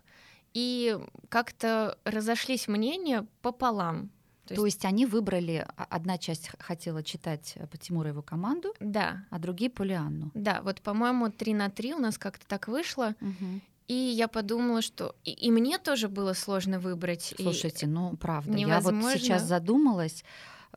[0.53, 0.97] и
[1.29, 4.11] как-то разошлись мнения пополам.
[4.45, 4.77] То, То есть...
[4.77, 9.25] есть они выбрали, а, одна часть хотела читать по Тимуру его команду, да.
[9.29, 10.31] а другие Полианну.
[10.33, 13.15] Да, вот, по-моему, 3 на 3 у нас как-то так вышло.
[13.21, 13.61] Угу.
[13.87, 17.33] И я подумала, что и, и мне тоже было сложно выбрать.
[17.37, 19.07] Слушайте, и ну правда, невозможно...
[19.07, 20.23] я вот сейчас задумалась.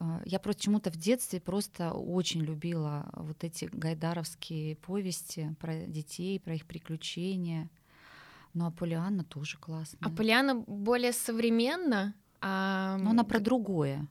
[0.00, 6.54] Э, я почему-то в детстве просто очень любила вот эти гайдаровские повести про детей, про
[6.54, 7.70] их приключения.
[8.54, 10.08] Ну, а Полианна тоже классная.
[10.08, 12.14] А Полианна более современна.
[12.40, 12.96] А...
[12.98, 14.06] Но она про другое.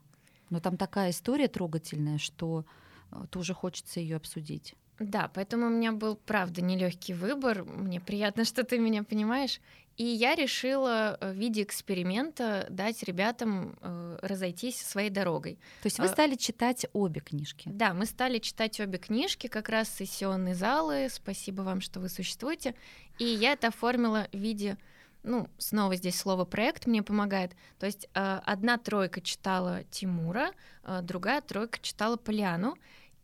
[0.49, 2.65] Но там такая история трогательная, что
[3.11, 4.75] э, тоже хочется ее обсудить.
[5.09, 7.63] Да, поэтому у меня был, правда, нелегкий выбор.
[7.63, 9.59] Мне приятно, что ты меня понимаешь.
[9.95, 15.59] И я решила э, в виде эксперимента дать ребятам э, разойтись своей дорогой.
[15.83, 17.69] То есть вы э, стали читать обе книжки?
[17.71, 21.09] Да, мы стали читать обе книжки, как раз сессионные залы.
[21.11, 22.73] Спасибо вам, что вы существуете.
[23.19, 24.77] И я это оформила в виде
[25.23, 27.53] ну, снова здесь слово проект мне помогает.
[27.79, 30.51] То есть э, одна тройка читала Тимура,
[30.83, 32.75] э, другая тройка читала Поляну.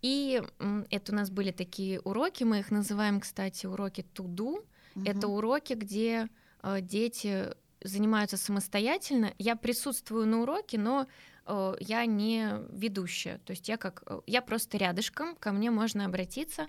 [0.02, 0.42] И
[0.90, 4.66] это у нас были такие уроки, мы их называем, кстати, уроки туду.
[4.96, 5.06] Угу.
[5.06, 6.30] Это уроки, где
[6.64, 7.48] э, дети
[7.84, 9.34] занимаются самостоятельно.
[9.38, 11.08] Я присутствую на уроке, но
[11.46, 13.40] э, я не ведущая.
[13.40, 16.68] То есть я как э, я просто рядышком, ко мне можно обратиться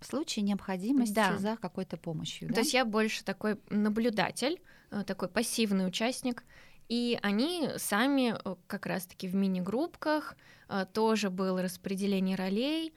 [0.00, 1.36] в случае необходимости да.
[1.36, 2.48] за какой-то помощью.
[2.48, 2.54] Да?
[2.54, 4.60] То есть я больше такой наблюдатель,
[5.06, 6.42] такой пассивный участник.
[6.88, 10.36] И они сами э, как раз-таки в мини-группках
[10.68, 12.92] э, тоже было распределение ролей,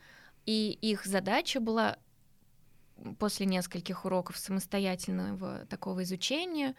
[0.45, 1.97] и их задача была
[3.19, 6.75] после нескольких уроков самостоятельного такого изучения,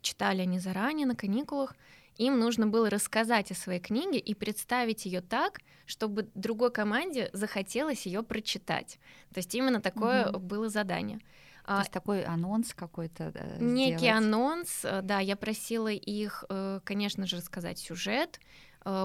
[0.00, 1.74] читали они заранее на каникулах,
[2.18, 8.06] им нужно было рассказать о своей книге и представить ее так, чтобы другой команде захотелось
[8.06, 8.98] ее прочитать.
[9.32, 10.38] То есть именно такое угу.
[10.38, 11.20] было задание.
[11.66, 13.32] То есть такой анонс какой-то.
[13.34, 14.24] Э, некий сделать.
[14.24, 18.40] анонс, э, да, я просила их, э, конечно же, рассказать сюжет,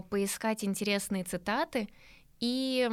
[0.09, 1.87] поискать интересные цитаты
[2.39, 2.89] и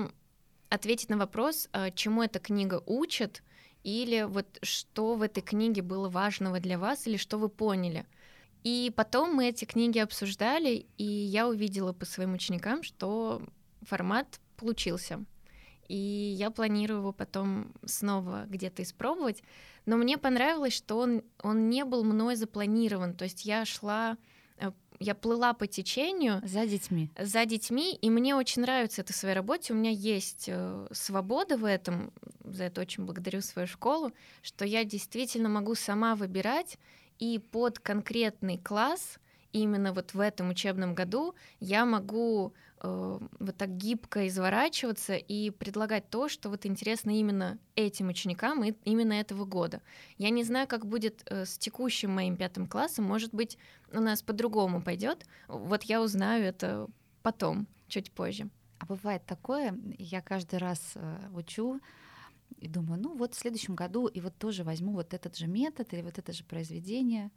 [0.68, 3.42] ответить на вопрос, чему эта книга учит,
[3.85, 8.05] или вот что в этой книге было важного для вас, или что вы поняли.
[8.64, 13.40] И потом мы эти книги обсуждали, и я увидела по своим ученикам, что
[13.81, 15.24] формат получился.
[15.88, 19.42] И я планирую его потом снова где-то испробовать.
[19.87, 23.14] Но мне понравилось, что он, он не был мной запланирован.
[23.14, 24.16] То есть я шла,
[24.57, 26.40] э, я плыла по течению.
[26.44, 27.11] За детьми.
[27.18, 27.94] За детьми.
[27.94, 29.73] И мне очень нравится это в своей работе.
[29.73, 32.12] У меня есть э, свобода в этом.
[32.44, 36.79] За это очень благодарю свою школу, что я действительно могу сама выбирать
[37.18, 39.18] и под конкретный класс
[39.53, 42.53] именно вот в этом учебном году я могу
[42.85, 48.75] э, вот так гибко изворачиваться и предлагать то, что вот интересно именно этим ученикам и
[48.85, 49.81] именно этого года.
[50.18, 53.59] Я не знаю, как будет э, с текущим моим пятым классом, может быть,
[53.92, 55.27] у нас по-другому пойдет.
[55.49, 56.88] Вот я узнаю это
[57.23, 58.49] потом, чуть позже.
[58.79, 61.81] А бывает такое, я каждый раз э, учу
[62.59, 65.92] и думаю, ну вот в следующем году и вот тоже возьму вот этот же метод
[65.92, 67.31] или вот это же произведение,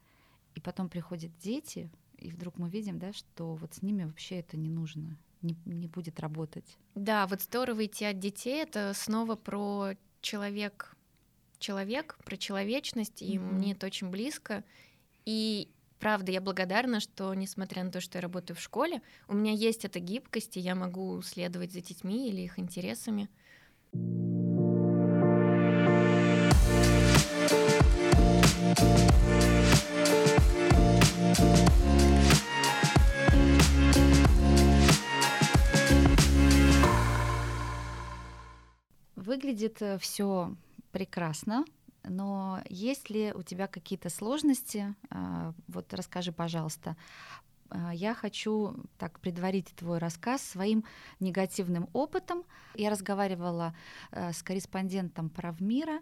[0.56, 4.58] и потом приходят дети, и вдруг мы видим, да, что вот с ними вообще это
[4.58, 6.78] не нужно, не, не будет работать.
[6.96, 10.96] Да, вот здорово идти от детей, это снова про человек,
[11.60, 13.54] человек, про человечность, и mm-hmm.
[13.54, 14.64] мне это очень близко.
[15.26, 15.70] И
[16.00, 19.86] правда, я благодарна, что, несмотря на то, что я работаю в школе, у меня есть
[19.86, 23.30] эта гибкость, и я могу следовать за детьми или их интересами.
[39.28, 40.56] Выглядит э, все
[40.94, 41.66] прекрасно,
[42.06, 44.96] но есть ли у тебя какие-то сложности?
[45.10, 46.96] А, вот расскажи, пожалуйста.
[47.70, 50.86] А, я хочу так предварить твой рассказ своим
[51.20, 52.46] негативным опытом.
[52.74, 53.76] Я разговаривала
[54.12, 56.00] э, с корреспондентом Правмира,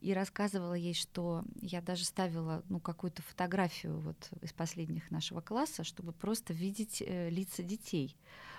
[0.00, 5.84] и рассказывала ей, что я даже ставила ну, какую-то фотографию вот из последних нашего класса,
[5.84, 8.16] чтобы просто видеть э, лица детей,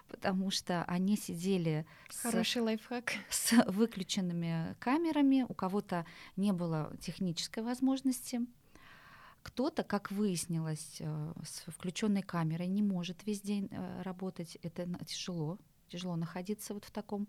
[0.07, 1.85] потому что они сидели
[2.21, 3.13] Хороший с, лайфхак.
[3.29, 8.41] с выключенными камерами, у кого-то не было технической возможности.
[9.41, 14.57] Кто-то, как выяснилось, э, с включенной камерой не может весь день э, работать.
[14.61, 17.27] Это тяжело, тяжело находиться вот в таком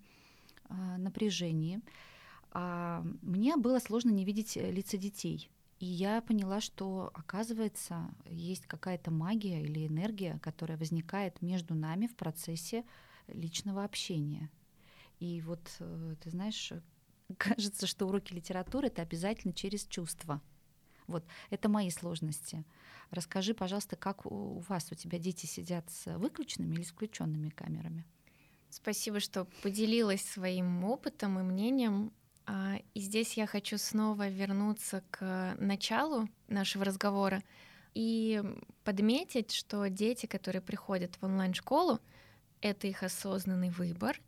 [0.69, 1.81] э, напряжении
[2.53, 5.51] а мне было сложно не видеть э, лица детей.
[5.79, 12.17] И я поняла, что, оказывается, есть какая-то магия или энергия, которая возникает между нами в
[12.17, 12.85] процессе
[13.29, 14.51] личного общения.
[15.21, 16.73] И вот, э, ты знаешь,
[17.39, 20.43] кажется, что уроки литературы это обязательно через чувства.
[21.07, 22.65] Вот, это мои сложности.
[23.11, 28.07] Расскажи, пожалуйста, как у вас, у тебя дети сидят с выключенными или с включенными камерами?
[28.69, 32.13] Спасибо, что поделилась своим опытом и мнением.
[32.53, 37.45] А, и здесь я хочу снова вернуться к началу нашего разговора
[37.95, 38.43] и
[38.83, 42.01] подметить, что дети, которые приходят в онлайн-школу,
[42.61, 44.21] это их осознанный выбор,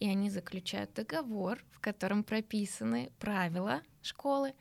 [0.00, 4.54] и они заключают договор, в котором прописаны правила школы.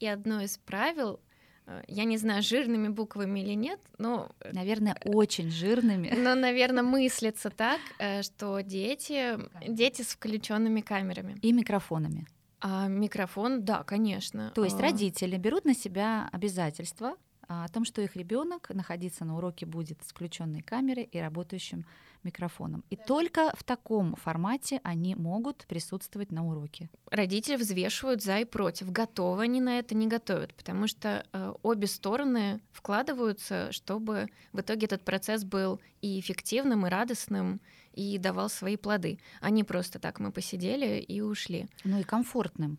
[0.00, 1.20] И одно из правил
[1.66, 4.30] э, я не знаю, жирными буквами или нет, но...
[4.50, 6.08] Наверное, очень жирными.
[6.16, 11.36] Но, наверное, мыслится так, э, что дети, дети с включенными камерами.
[11.42, 12.26] И микрофонами.
[12.62, 14.52] А микрофон, да, конечно.
[14.54, 14.82] То есть а...
[14.82, 17.16] родители берут на себя обязательства
[17.48, 21.84] а, о том, что их ребенок находиться на уроке будет с включенной камерой и работающим
[22.22, 22.84] микрофоном.
[22.88, 26.88] И только в таком формате они могут присутствовать на уроке.
[27.10, 31.88] Родители взвешивают за и против, готовы они на это, не готовят, потому что э, обе
[31.88, 37.60] стороны вкладываются, чтобы в итоге этот процесс был и эффективным, и радостным,
[37.92, 39.18] и давал свои плоды.
[39.42, 41.68] Не просто так мы посидели и ушли.
[41.84, 42.78] Ну и комфортным.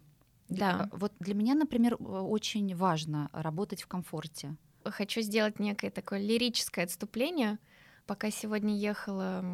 [0.49, 0.89] Да.
[0.91, 4.56] Вот для меня, например, очень важно работать в комфорте.
[4.84, 7.58] Хочу сделать некое такое лирическое отступление.
[8.06, 9.45] Пока сегодня ехала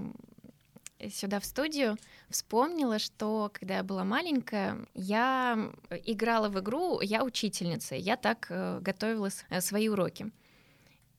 [1.08, 1.98] сюда в студию,
[2.30, 5.72] вспомнила, что когда я была маленькая, я
[6.06, 10.32] играла в игру, я учительница, я так э, готовила э, свои уроки.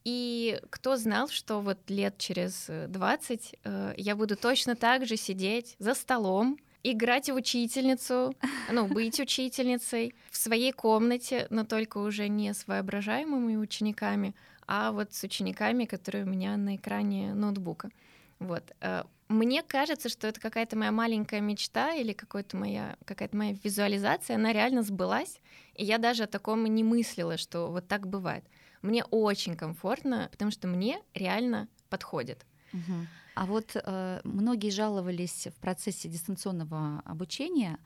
[0.04, 5.76] И кто знал, что вот лет через 20 э, я буду точно так же сидеть
[5.78, 8.34] за столом, играть в учительницу,
[8.72, 14.34] ну, быть учительницей в своей комнате, но только уже не с воображаемыми учениками,
[14.66, 17.90] а вот с учениками, которые у меня на экране ноутбука.
[18.38, 18.72] Вот.
[18.80, 24.36] Э, мне кажется, что это какая-то моя маленькая мечта или какая-то моя, какая-то моя визуализация,
[24.36, 25.40] она реально сбылась,
[25.74, 28.44] и я даже о таком не мыслила, что вот так бывает.
[28.82, 32.46] Мне очень комфортно, потому что мне реально подходит.
[32.72, 33.06] Угу.
[33.34, 37.78] А вот э, многие жаловались в процессе дистанционного обучения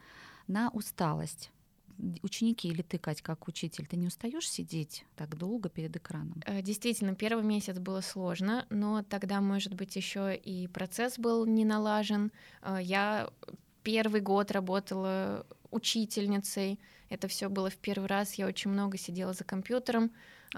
[0.47, 1.51] на усталость.
[2.23, 6.43] Ученики или ты, Кать, как учитель, ты не устаешь сидеть так долго перед экраном?
[6.45, 11.65] Э, действительно, первый месяц было сложно, но тогда, может быть, еще и процесс был не
[11.65, 12.33] налажен.
[12.63, 13.31] Э, я
[13.85, 16.81] первый год работала учительницей.
[17.11, 18.35] Это все было в первый раз.
[18.35, 20.11] Я очень много сидела за компьютером,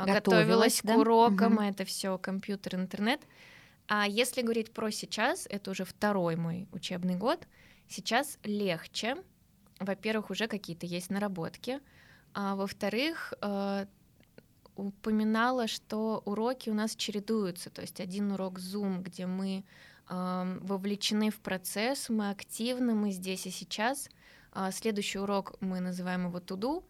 [0.05, 0.95] готовилась, готовилась да?
[0.95, 1.55] к урокам.
[1.55, 1.63] Угу.
[1.63, 3.21] Это все компьютер, интернет.
[3.89, 7.47] А если говорить про сейчас, это уже второй мой учебный год.
[7.89, 9.17] Сейчас легче.
[9.79, 11.81] Во-первых, уже какие-то есть наработки.
[12.35, 13.87] А во-вторых, э,
[14.75, 17.71] упоминала, что уроки у нас чередуются.
[17.71, 19.65] То есть один урок Zoom, где мы
[20.09, 24.09] вовлечены в процесс, мы активны, мы здесь и сейчас.
[24.53, 26.85] А, следующий урок мы называем его туду.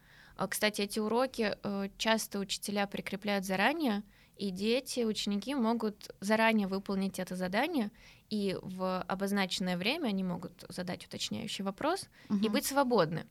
[0.48, 4.02] Кстати, эти уроки э, часто учителя прикрепляют заранее,
[4.36, 7.90] и дети, ученики могут заранее выполнить это задание,
[8.28, 12.44] и в обозначенное время они могут задать уточняющий вопрос угу.
[12.44, 13.26] и быть свободны.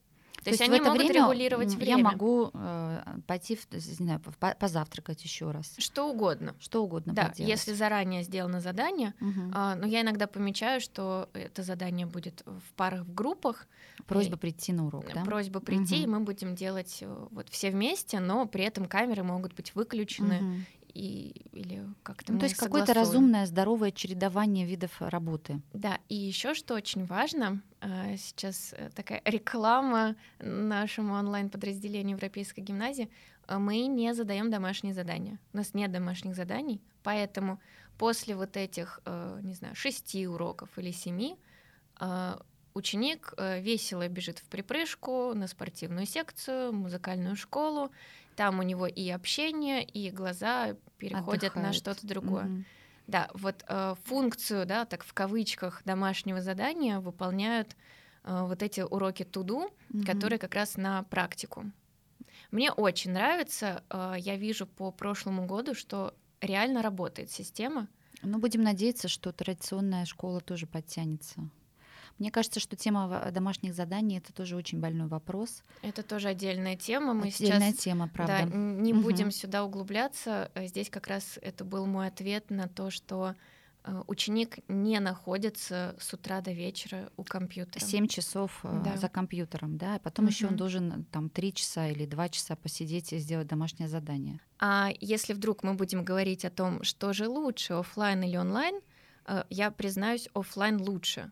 [0.45, 1.97] То, То есть, они могут время регулировать время.
[1.97, 4.21] Я могу э, пойти, в, не знаю,
[4.59, 5.73] позавтракать еще раз.
[5.79, 6.53] Что угодно.
[6.59, 7.13] Что угодно.
[7.13, 7.49] Да, поделать.
[7.49, 9.51] если заранее сделано задание, угу.
[9.55, 13.65] э, но я иногда помечаю, что это задание будет в парах, в группах.
[14.05, 15.23] Просьба и, прийти на урок, да?
[15.23, 16.03] Просьба прийти, угу.
[16.03, 20.37] и мы будем делать э, вот все вместе, но при этом камеры могут быть выключены,
[20.37, 20.61] угу
[20.95, 25.61] и, или как-то ну, То есть какое-то разумное, здоровое чередование видов работы.
[25.73, 33.09] Да, и еще что очень важно, а, сейчас э, такая реклама нашему онлайн-подразделению Европейской гимназии,
[33.47, 35.37] мы не задаем домашние задания.
[35.53, 37.59] У нас нет домашних заданий, поэтому
[37.97, 41.37] после вот этих, э, не знаю, шести уроков или семи
[41.97, 42.41] а,
[42.75, 47.91] ученик э, весело бежит в припрыжку на спортивную секцию, музыкальную школу
[48.35, 51.67] там у него и общение, и глаза переходят Отдыхают.
[51.67, 52.45] на что-то другое.
[52.45, 52.63] Угу.
[53.07, 57.75] Да, вот э, функцию, да, так в кавычках домашнего задания выполняют
[58.23, 60.03] э, вот эти уроки туду, угу.
[60.05, 61.65] которые как раз на практику.
[62.51, 67.87] Мне очень нравится, э, я вижу по прошлому году, что реально работает система.
[68.21, 71.49] Ну, будем надеяться, что традиционная школа тоже подтянется.
[72.17, 75.63] Мне кажется, что тема домашних заданий это тоже очень больной вопрос.
[75.81, 77.13] Это тоже отдельная тема.
[77.13, 78.49] Мы отдельная сейчас, тема, правда.
[78.49, 79.01] Да, не угу.
[79.01, 80.49] будем сюда углубляться.
[80.55, 83.35] Э, здесь как раз это был мой ответ на то, что
[83.83, 87.83] э, ученик не находится с утра до вечера у компьютера.
[87.83, 88.95] Семь часов э, да.
[88.95, 90.31] за компьютером, да, а потом угу.
[90.31, 94.39] еще он должен там три часа или два часа посидеть и сделать домашнее задание.
[94.57, 98.79] А если вдруг мы будем говорить о том, что же лучше, офлайн или онлайн,
[99.49, 101.31] я признаюсь, офлайн лучше,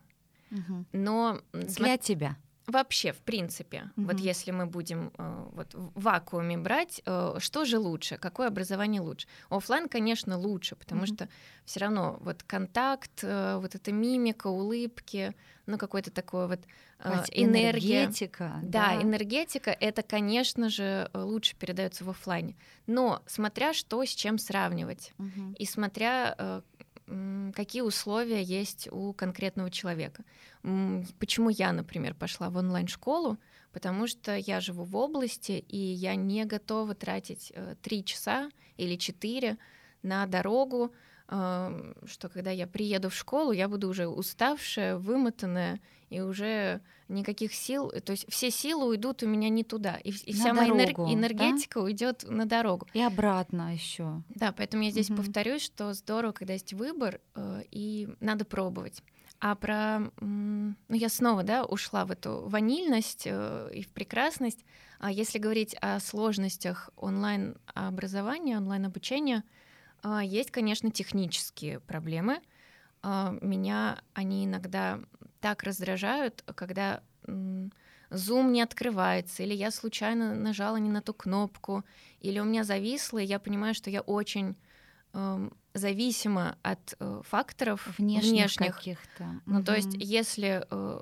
[0.92, 2.36] но для тебя
[2.66, 4.06] вообще, в принципе, угу.
[4.06, 9.00] вот если мы будем э, вот в вакууме брать, э, что же лучше, какое образование
[9.00, 9.26] лучше?
[9.50, 11.14] Оффлайн, конечно, лучше, потому угу.
[11.14, 11.28] что
[11.64, 15.34] все равно вот контакт, э, вот эта мимика, улыбки,
[15.66, 16.60] ну какой-то такой вот
[17.00, 18.04] э, энергия.
[18.04, 18.60] энергетика.
[18.62, 22.56] Да, да, энергетика, это, конечно же, лучше передается в офлайне.
[22.86, 25.54] Но смотря что с чем сравнивать, угу.
[25.58, 26.62] и смотря э,
[27.06, 30.24] какие условия есть у конкретного человека.
[31.18, 33.38] Почему я, например, пошла в онлайн-школу?
[33.72, 38.96] Потому что я живу в области, и я не готова тратить э, три часа или
[38.96, 39.58] четыре
[40.02, 40.92] на дорогу,
[41.26, 47.90] что когда я приеду в школу, я буду уже уставшая, вымотанная, и уже никаких сил,
[47.90, 51.12] то есть все силы уйдут у меня не туда, и, и вся дорогу, моя энер-
[51.12, 51.84] энергетика да?
[51.84, 52.86] уйдет на дорогу.
[52.94, 54.22] И обратно еще.
[54.28, 55.22] Да, поэтому я здесь угу.
[55.22, 59.02] повторюсь, что здорово, когда есть выбор, э, и надо пробовать.
[59.40, 64.64] А про, ну я снова, да, ушла в эту ванильность э, и в прекрасность.
[65.00, 69.44] А если говорить о сложностях онлайн образования, онлайн обучения,
[70.04, 72.40] есть, конечно, технические проблемы.
[73.02, 75.00] А, меня они иногда
[75.40, 81.84] так раздражают, когда Zoom не открывается, или я случайно нажала не на ту кнопку,
[82.20, 84.56] или у меня зависло, и я понимаю, что я очень
[85.74, 88.76] зависима от э, факторов внешних, внешних.
[88.76, 89.40] каких-то.
[89.44, 89.64] Ну, угу.
[89.64, 91.00] то есть, если э,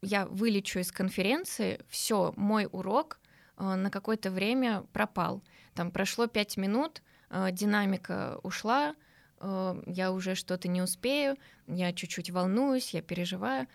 [0.00, 3.20] я вылечу из конференции, все, мой урок
[3.56, 5.42] э, на какое-то время пропал.
[5.74, 7.02] Там прошло пять минут,
[7.52, 8.94] динамика ушла,
[9.40, 13.66] э, я уже что-то не успею, я чуть-чуть волнуюсь, я переживаю.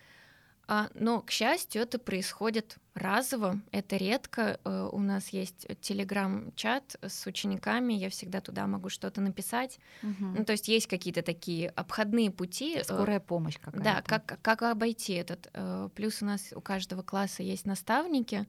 [0.70, 4.60] А, но, к счастью, это происходит разово, это редко.
[4.64, 9.78] Э, у нас есть телеграм-чат с учениками, я всегда туда могу что-то написать.
[10.02, 10.24] Угу.
[10.36, 12.82] Ну, то есть есть какие-то такие обходные пути.
[12.84, 13.82] Скорая помощь какая-то.
[13.82, 15.50] Да, как, как обойти этот.
[15.94, 18.46] Плюс у нас у каждого класса есть наставники,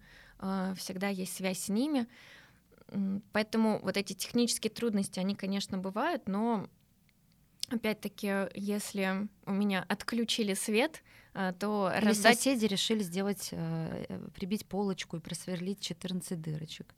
[0.75, 2.05] всегда есть связь с ними.
[3.31, 6.67] Поэтому вот эти технические трудности, они, конечно, бывают, но
[7.69, 11.03] опять-таки, если у меня отключили свет,
[11.33, 12.37] а, то Или раздать...
[12.37, 16.93] соседи решили сделать, э, э, прибить полочку и просверлить 14 дырочек.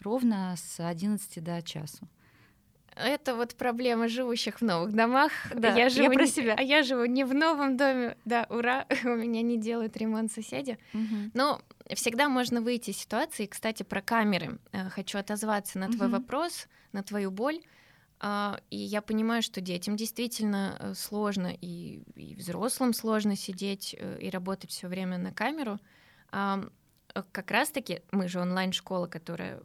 [0.00, 2.08] Ровно с 11 до часу.
[2.96, 5.32] Это вот проблема живущих в новых домах.
[5.54, 6.54] Да, я, живу я про себя.
[6.56, 8.16] А я живу не в новом доме.
[8.24, 10.78] Да, ура, у меня не делают ремонт соседи.
[10.92, 11.30] Угу.
[11.34, 11.60] Но
[11.94, 13.46] всегда можно выйти из ситуации.
[13.46, 14.58] Кстати, про камеры.
[14.72, 16.16] Э, хочу отозваться на твой угу.
[16.16, 17.60] вопрос, на твою боль.
[18.20, 24.18] А, и я понимаю, что детям действительно э, сложно, и, и взрослым сложно сидеть э,
[24.20, 25.78] и работать все время на камеру.
[27.30, 29.60] Как раз-таки мы же онлайн-школа, которая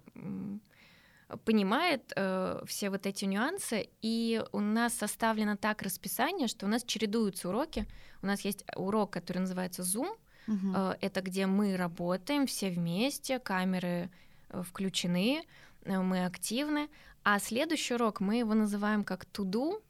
[1.45, 6.83] понимает э, все вот эти нюансы, и у нас составлено так расписание, что у нас
[6.83, 7.87] чередуются уроки.
[8.21, 10.09] У нас есть урок, который называется Zoom,
[10.47, 10.73] угу.
[10.75, 14.09] э, это где мы работаем все вместе, камеры
[14.49, 15.43] э, включены,
[15.83, 16.89] э, мы активны,
[17.23, 19.81] а следующий урок мы его называем как do.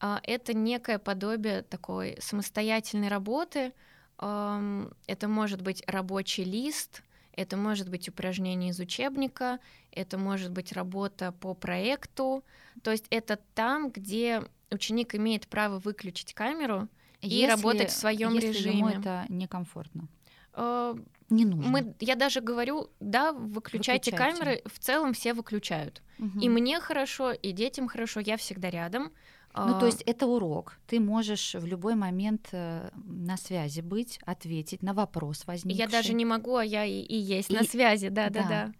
[0.00, 3.72] Э, это некое подобие такой самостоятельной работы.
[4.20, 7.02] Э, это может быть рабочий лист,
[7.38, 9.60] это может быть упражнение из учебника,
[9.92, 12.44] это может быть работа по проекту.
[12.82, 16.88] То есть это там, где ученик имеет право выключить камеру
[17.22, 18.78] если, и работать в своем если режиме.
[18.78, 20.08] Ему это некомфортно.
[20.54, 20.96] Э,
[21.30, 21.70] не нужно.
[21.70, 24.40] Мы, я даже говорю, да, выключайте, выключайте.
[24.40, 26.02] камеры, в целом все выключают.
[26.18, 26.40] Угу.
[26.40, 29.12] И мне хорошо, и детям хорошо, я всегда рядом.
[29.54, 30.78] Ну, то есть это урок.
[30.86, 35.78] Ты можешь в любой момент э, на связи быть, ответить на вопрос возникший.
[35.78, 37.54] Я даже не могу, а я и, и есть и...
[37.54, 38.48] на связи, да, да, да.
[38.48, 38.72] да.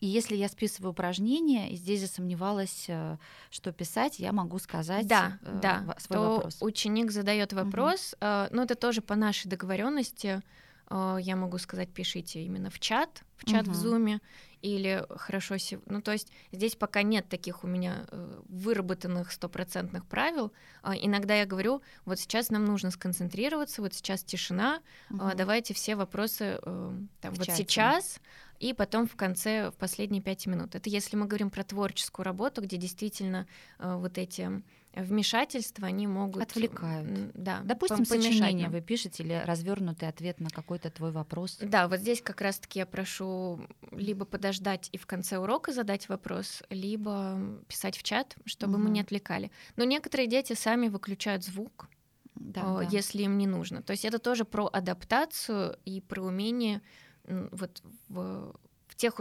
[0.00, 3.16] И если я списываю упражнения, и здесь засомневалась, э,
[3.50, 6.58] что писать, я могу сказать да, э, да, свой то вопрос.
[6.60, 8.18] Ученик задает вопрос, угу.
[8.20, 10.42] э, но это тоже по нашей договоренности.
[10.90, 13.72] Э, я могу сказать, пишите именно в чат, в чат угу.
[13.72, 14.20] в зуме,
[14.64, 15.56] или хорошо...
[15.86, 20.52] Ну, то есть здесь пока нет таких у меня э, выработанных стопроцентных правил.
[20.82, 25.32] А, иногда я говорю, вот сейчас нам нужно сконцентрироваться, вот сейчас тишина, угу.
[25.36, 27.56] давайте все вопросы э, там, вот чате.
[27.56, 28.20] сейчас,
[28.58, 30.74] и потом в конце, в последние пять минут.
[30.74, 33.46] Это если мы говорим про творческую работу, где действительно
[33.78, 34.62] э, вот эти
[34.96, 36.42] вмешательства, они могут...
[36.42, 37.32] Отвлекают.
[37.34, 37.60] Да.
[37.64, 41.58] Допустим, сочинение вы пишете или развернутый ответ на какой-то твой вопрос.
[41.60, 46.62] Да, вот здесь как раз-таки я прошу либо подождать и в конце урока задать вопрос,
[46.70, 47.38] либо
[47.68, 48.84] писать в чат, чтобы угу.
[48.84, 49.50] мы не отвлекали.
[49.76, 51.88] Но некоторые дети сами выключают звук,
[52.34, 52.82] да, да.
[52.82, 53.82] если им не нужно.
[53.82, 56.82] То есть это тоже про адаптацию и про умение
[57.26, 58.54] вот в,
[58.86, 59.18] в тех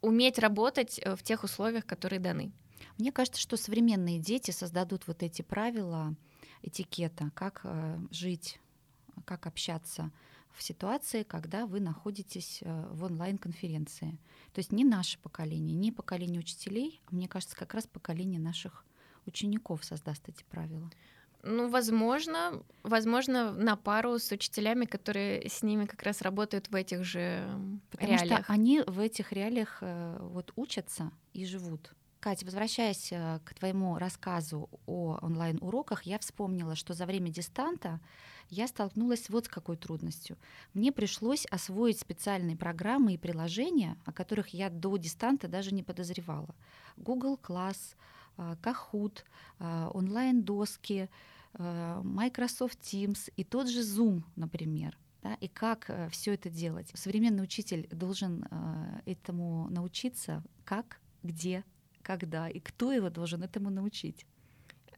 [0.00, 2.52] уметь работать э, в тех условиях, которые даны.
[2.98, 6.14] Мне кажется, что современные дети создадут вот эти правила
[6.62, 8.58] этикета, как э, жить,
[9.24, 10.10] как общаться
[10.52, 14.18] в ситуации, когда вы находитесь э, в онлайн-конференции.
[14.52, 18.84] То есть не наше поколение, не поколение учителей, а мне кажется, как раз поколение наших
[19.26, 20.90] учеников создаст эти правила.
[21.42, 27.04] Ну, возможно, возможно, на пару с учителями, которые с ними как раз работают в этих
[27.04, 27.46] же
[27.90, 28.44] Потому реалиях.
[28.44, 31.92] что они в этих реалиях э, вот учатся и живут.
[32.20, 38.00] Катя, возвращаясь э, к твоему рассказу о онлайн-уроках, я вспомнила, что за время дистанта
[38.48, 40.36] я столкнулась вот с какой трудностью.
[40.72, 46.54] Мне пришлось освоить специальные программы и приложения, о которых я до дистанта даже не подозревала.
[46.96, 47.94] Google Class,
[48.38, 49.24] э, Kahoot,
[49.58, 51.08] э, онлайн-доски,
[51.58, 54.98] Microsoft Teams и тот же Zoom, например.
[55.22, 56.90] Да, и как все это делать.
[56.92, 58.46] Современный учитель должен
[59.06, 61.64] этому научиться, как, где,
[62.06, 64.26] когда и кто его должен этому научить?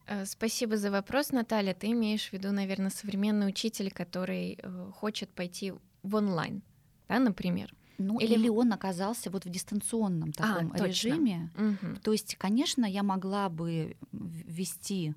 [0.07, 1.75] Э, спасибо за вопрос, Наталья.
[1.75, 6.63] Ты имеешь в виду, наверное, современный учитель, который э, хочет пойти в онлайн,
[7.09, 7.75] да, например?
[7.99, 8.35] Ну, или...
[8.35, 11.51] или он оказался вот в дистанционном а, таком а, режиме.
[11.57, 12.01] Угу.
[12.03, 15.15] То есть, конечно, я могла бы ввести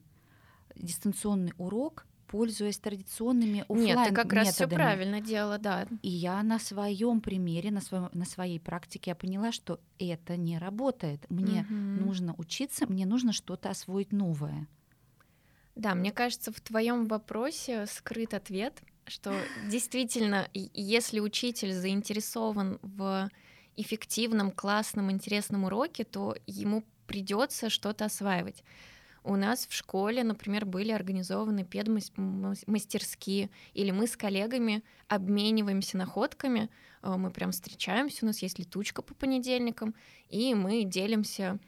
[0.76, 5.86] дистанционный урок, пользуясь традиционными офлайн Нет, ты как раз все правильно делала, да.
[6.02, 10.58] И я на своем примере, на, своем, на своей практике я поняла, что это не
[10.58, 11.30] работает.
[11.30, 11.74] Мне угу.
[11.74, 14.68] нужно учиться, мне нужно что-то освоить новое.
[15.76, 19.34] Да, мне кажется, в твоем вопросе скрыт ответ, что
[19.70, 23.30] действительно, если учитель заинтересован в
[23.76, 28.64] эффективном, классном, интересном уроке, то ему придется что-то осваивать.
[29.24, 36.70] У нас в школе, например, были организованы педмастерские, или мы с коллегами обмениваемся находками,
[37.04, 39.94] э, мы прям встречаемся, у нас есть летучка по понедельникам,
[40.30, 41.60] и мы делимся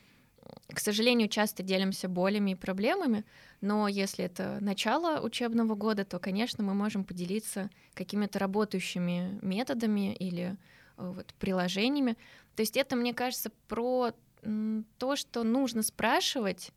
[0.74, 3.24] к сожалению, часто делимся болями и проблемами,
[3.62, 10.58] но если это начало учебного года, то, конечно, мы можем поделиться какими-то работающими методами или
[10.98, 12.18] э, вот, приложениями.
[12.56, 14.12] То есть это, мне кажется, про
[14.98, 16.72] то, что нужно спрашивать,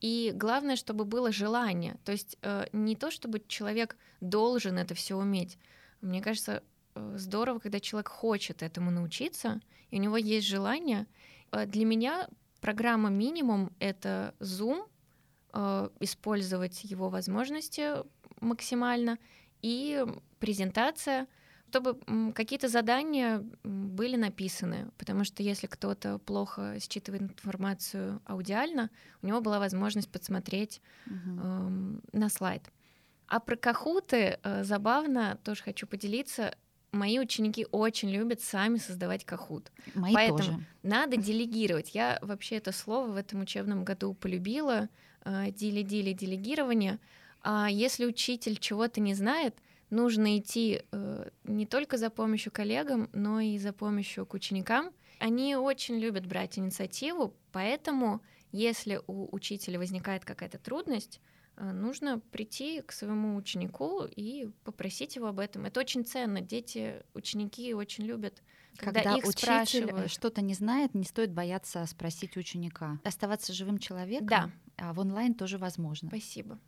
[0.00, 1.96] и главное, чтобы было желание.
[2.04, 5.58] То есть э, не то, чтобы человек должен это все уметь.
[6.00, 6.62] Мне кажется,
[6.94, 11.06] э, здорово, когда человек хочет этому научиться, и у него есть желание.
[11.50, 12.28] Э, для меня
[12.60, 14.86] программа минимум— это Zoom,
[15.98, 18.04] использовать его возможности
[18.40, 19.18] максимально,
[19.62, 20.04] и
[20.38, 21.26] презентация—
[21.68, 28.90] чтобы какие-то задания были написаны, потому что если кто-то плохо считывает информацию аудиально,
[29.22, 31.40] у него была возможность подсмотреть угу.
[31.42, 31.68] э,
[32.12, 32.62] на слайд.
[33.26, 36.54] А про кахуты э, забавно тоже хочу поделиться.
[36.92, 39.70] мои ученики очень любят сами создавать кахут.
[39.94, 40.66] Мои Поэтому тоже.
[40.82, 41.94] надо делегировать.
[41.94, 44.88] Я вообще это слово в этом учебном году полюбила.
[45.24, 46.98] э, Дили-дили, делегирование.
[47.42, 49.54] А если учитель чего-то не знает,
[49.90, 54.90] нужно идти э, не только за помощью коллегам, но и за помощью к ученикам.
[55.18, 58.22] Они очень любят брать инициативу, поэтому
[58.52, 61.20] если у учителя возникает какая-то трудность,
[61.56, 65.66] э, нужно прийти к своему ученику и попросить его об этом.
[65.66, 66.40] Это очень ценно.
[66.40, 68.42] Дети, ученики очень любят,
[68.76, 73.00] когда, Когда их учитель что-то не знает, не стоит бояться спросить ученика.
[73.02, 74.50] Оставаться живым человеком Да.
[74.76, 76.08] а в онлайн тоже возможно.
[76.08, 76.60] Спасибо.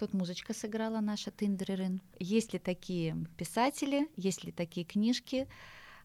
[0.00, 2.00] Тут музычка сыграла наша Тиндерин.
[2.18, 5.46] Есть ли такие писатели, есть ли такие книжки,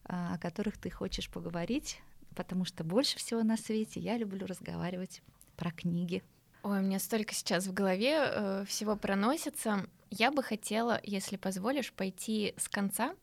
[0.04, 2.00] а, о которых ты хочешь поговорить?
[2.34, 5.22] Потому что больше всего на свете я люблю разговаривать
[5.56, 6.22] про книги.
[6.62, 9.86] Ой, у меня столько сейчас в голове э, всего проносится.
[10.10, 13.14] Я бы хотела, если позволишь, пойти с конца.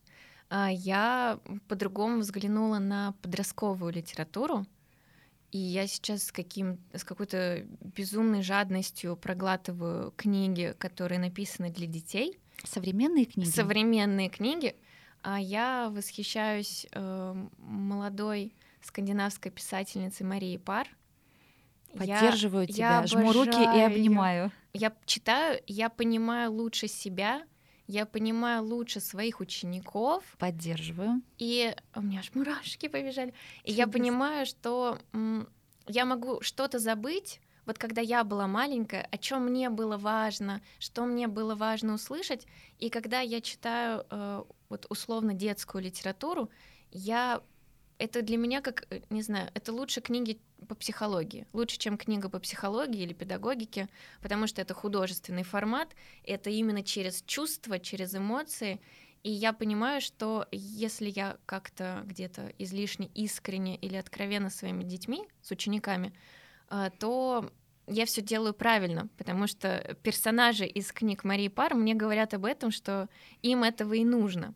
[0.49, 4.65] А, я по-другому взглянула на подростковую литературу.
[5.51, 12.39] И я сейчас с, каким, с какой-то безумной жадностью проглатываю книги, которые написаны для детей.
[12.63, 13.49] Современные книги?
[13.49, 14.75] Современные книги.
[15.21, 20.87] А я восхищаюсь э, молодой скандинавской писательницей Марией Пар.
[21.93, 23.85] Я- Поддерживаю тебя, я жму руки и обожаю её.
[23.95, 24.51] обнимаю.
[24.73, 27.43] Я читаю, я понимаю лучше себя,
[27.87, 31.21] я понимаю лучше своих учеников, Поддерживаю.
[31.37, 33.33] и у меня аж мурашки побежали.
[33.63, 33.91] И я Чудесно.
[33.91, 34.99] понимаю, что
[35.87, 41.05] я могу что-то забыть, вот когда я была маленькая, о чем мне было важно, что
[41.05, 42.45] мне было важно услышать,
[42.79, 46.49] и когда я читаю э, вот условно детскую литературу,
[46.91, 47.41] я
[48.03, 50.37] это для меня как, э, не знаю, это лучше книги
[50.67, 53.87] по психологии, лучше, чем книга по психологии или педагогике,
[54.21, 55.95] потому что это художественный формат,
[56.25, 58.81] это именно через чувства, через эмоции,
[59.23, 65.51] и я понимаю, что если я как-то где-то излишне искренне или откровенно своими детьми, с
[65.51, 66.13] учениками,
[66.67, 67.49] а, то
[67.87, 72.69] я все делаю правильно, потому что персонажи из книг Марии Пар мне говорят об этом,
[72.71, 73.07] что
[73.41, 74.55] им этого и нужно.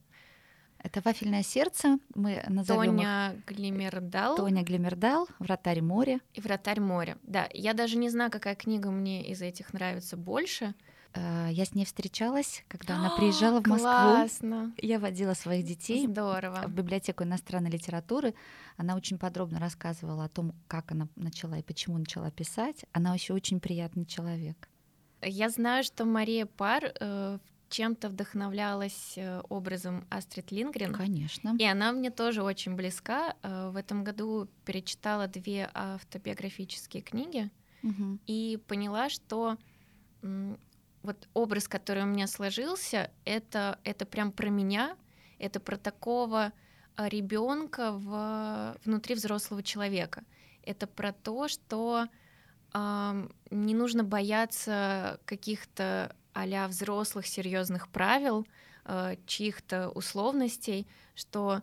[0.88, 2.00] Это «Вафельное сердце».
[2.16, 6.22] Мы назовем их Тоня Глимердал Тоня Глимердал, «Вратарь моря».
[6.34, 7.18] и Вратарь моря.
[7.24, 10.76] Да, я даже не знаю, какая книга мне из этих нравится больше.
[11.14, 13.90] Э, Я с ней встречалась, когда она приезжала в Москву.
[13.90, 14.74] Классно.
[14.78, 16.64] Я водила своих детей Здорово.
[16.66, 18.34] в библиотеку иностранной литературы.
[18.78, 22.86] Она очень подробно рассказывала о том, как она начала и почему начала писать.
[22.94, 24.70] Она еще очень приятный человек.
[25.22, 30.93] Я знаю, что Мария Пар э, чем-то вдохновлялась э, образом Астрид Лингрен.
[30.93, 31.55] Конечно.
[31.59, 33.36] И она мне тоже очень близка.
[33.43, 37.49] Э, В этом году перечитала две автобиографические книги
[37.82, 38.20] Мгм.
[38.26, 39.57] и поняла, что
[41.03, 44.97] вот образ, который у меня сложился, это, это прям про меня,
[45.39, 46.51] это про такого
[46.97, 50.24] ребенка в, внутри взрослого человека.
[50.63, 52.07] Это про то, что
[52.74, 58.46] ам, не нужно бояться каких-то а взрослых серьезных правил,
[58.86, 61.62] э, чьих-то условностей, что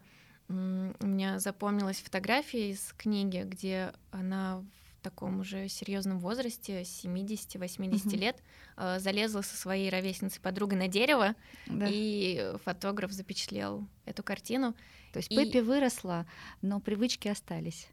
[0.49, 4.63] у меня запомнилась фотография из книги, где она
[4.99, 8.21] в таком уже серьезном возрасте, 70-80 Мгм.
[8.21, 8.43] лет,
[8.77, 11.35] э, залезла со своей ровесницей подругой на дерево,
[11.67, 11.87] Да.
[11.89, 14.75] и фотограф запечатлел эту картину.
[15.13, 16.27] То есть и- Пеппи выросла,
[16.63, 17.89] но привычки остались.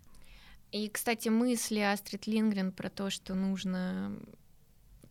[0.71, 4.13] И, кстати, мысли Астрид Лингрен про то, что нужно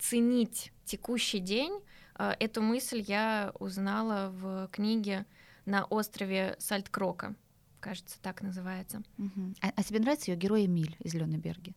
[0.00, 1.80] ценить текущий день,
[2.18, 5.26] э, эту мысль я узнала в книге
[5.66, 7.34] «На острове Сальткрока»,
[7.80, 9.02] кажется, так называется.
[9.18, 9.54] Мгм.
[9.62, 11.74] А, а тебе нравится ее герой Эмиль из Лёнеберги?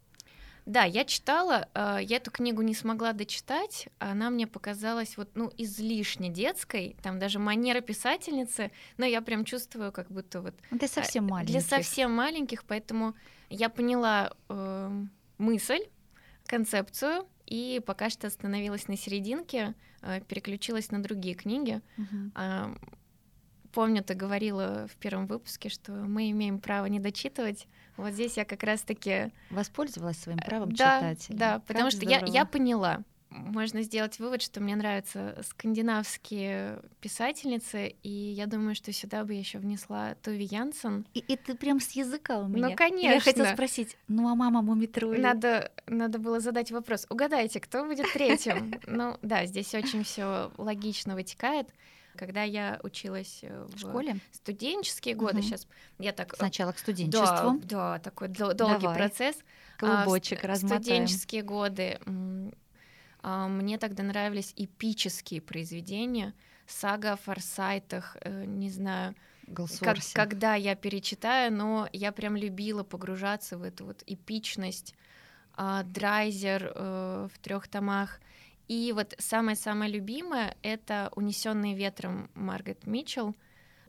[0.65, 5.51] Да, я читала, э, я эту книгу не смогла дочитать, она мне показалась вот, ну,
[5.57, 10.87] излишне детской, там даже манера писательницы, но я прям чувствую, как будто вот Ну, Для
[10.87, 11.51] совсем Э, маленьких.
[11.51, 13.13] Для совсем маленьких, поэтому
[13.49, 15.05] я поняла э,
[15.37, 15.81] мысль,
[16.45, 21.81] концепцию, и пока что остановилась на серединке, э, переключилась на другие книги.
[22.35, 22.73] А,
[23.73, 27.67] Помню, ты говорила в первом выпуске, что мы имеем право не дочитывать.
[27.97, 29.31] Вот здесь я как раз-таки...
[29.49, 31.25] Воспользовалась своим э, правом да, читать.
[31.29, 32.35] Да, Как потому что я, здорово.
[32.35, 32.99] я поняла.
[33.33, 39.57] Можно сделать вывод, что мне нравятся скандинавские писательницы, и я думаю, что сюда бы еще
[39.57, 41.05] внесла Туви Янсен.
[41.13, 42.69] И, ты прям с языка у меня.
[42.69, 43.15] Ну, конечно.
[43.15, 45.19] Я хотела спросить, ну а мама Мумитроли?
[45.19, 47.07] Надо, надо было задать вопрос.
[47.09, 48.73] Угадайте, кто будет третьим?
[48.85, 51.69] Ну да, здесь очень все логично вытекает.
[52.15, 55.43] Когда я училась э, в, школе, студенческие годы, угу.
[55.43, 55.67] сейчас
[55.97, 58.97] я так сначала к студенчеству, да, да такой дол- долгий Давай.
[58.97, 59.35] процесс.
[59.79, 60.83] Клубочек а, размотаем.
[60.83, 62.51] Студенческие годы а,
[63.23, 66.33] мне тогда нравились эпические произведения,
[66.67, 69.15] сага о форсайтах, э, не знаю,
[69.79, 74.95] как, когда я перечитаю, но я прям любила погружаться в эту вот эпичность.
[75.55, 78.19] А, Драйзер э, в трех томах.
[78.67, 83.35] И вот самое-самое любимое это Унесенные ветром Маргарет Митчелл.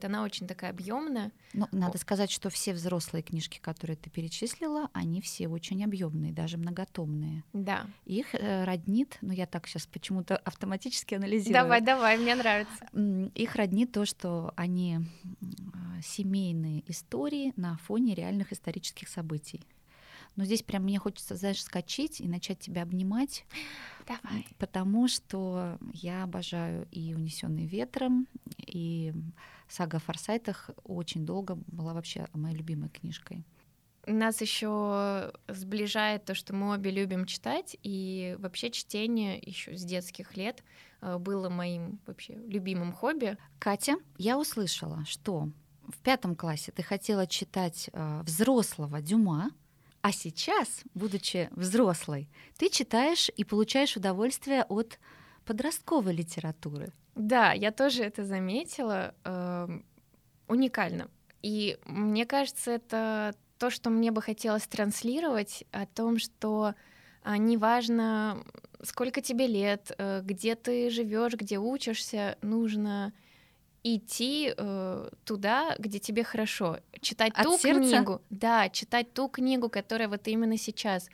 [0.01, 1.31] Она очень такая объемная.
[1.53, 6.57] Ну, надо сказать, что все взрослые книжки, которые ты перечислила, они все очень объемные, даже
[6.57, 7.43] многотомные.
[7.53, 7.87] Да.
[8.05, 11.53] Их э, роднит, ну я так сейчас почему-то автоматически анализирую.
[11.53, 12.87] Давай, давай, мне нравится.
[13.33, 14.99] Их роднит то, что они
[16.03, 19.65] семейные истории на фоне реальных исторических событий.
[20.35, 23.45] Но здесь прям мне хочется, знаешь, скачать и начать тебя обнимать.
[24.05, 24.45] Давай.
[24.57, 28.27] Потому что я обожаю и «Унесенный ветром»,
[28.57, 29.13] и
[29.67, 33.45] сага о Форсайтах очень долго была вообще моей любимой книжкой.
[34.07, 40.37] Нас еще сближает то, что мы обе любим читать, и вообще чтение еще с детских
[40.37, 40.63] лет
[41.01, 43.37] э, было моим вообще любимым хобби.
[43.57, 45.49] Катя, я услышала, что
[45.87, 49.49] в пятом классе ты хотела читать э, взрослого Дюма,
[50.01, 54.99] а сейчас, будучи взрослой, ты читаешь и получаешь удовольствие от
[55.45, 56.93] подростковой литературы.
[57.15, 59.15] Да, я тоже это заметила.
[59.23, 59.67] Э,
[60.47, 61.09] уникально.
[61.41, 66.75] И мне кажется, это то, что мне бы хотелось транслировать, о том, что
[67.23, 68.43] а, неважно,
[68.83, 73.13] сколько тебе лет, э, где ты живешь, где учишься, нужно
[73.83, 77.81] идти э, туда, где тебе хорошо, читать От ту сердца?
[77.81, 81.09] книгу, да, читать ту книгу, которая вот именно сейчас.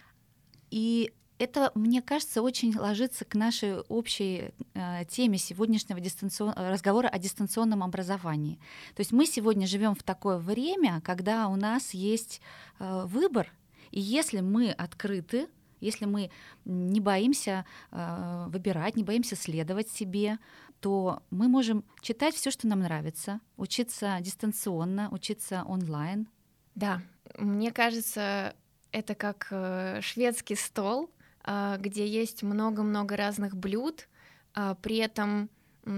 [0.70, 6.54] И это, мне кажется, очень ложится к нашей общей э, теме сегодняшнего дистанцион...
[6.56, 8.60] разговора о дистанционном образовании.
[8.96, 12.42] То есть мы сегодня живем в такое время, когда у нас есть
[12.78, 13.52] э, выбор,
[13.90, 15.48] и если мы открыты,
[15.80, 16.30] если мы
[16.64, 20.38] не боимся э, выбирать, не боимся следовать себе,
[20.80, 26.28] то мы можем читать все, что нам нравится, учиться дистанционно, учиться онлайн.
[26.76, 27.02] Да,
[27.36, 28.56] мне кажется,
[28.92, 34.08] это как э, шведский стол, э, где есть много-много разных блюд,
[34.56, 35.50] э, при этом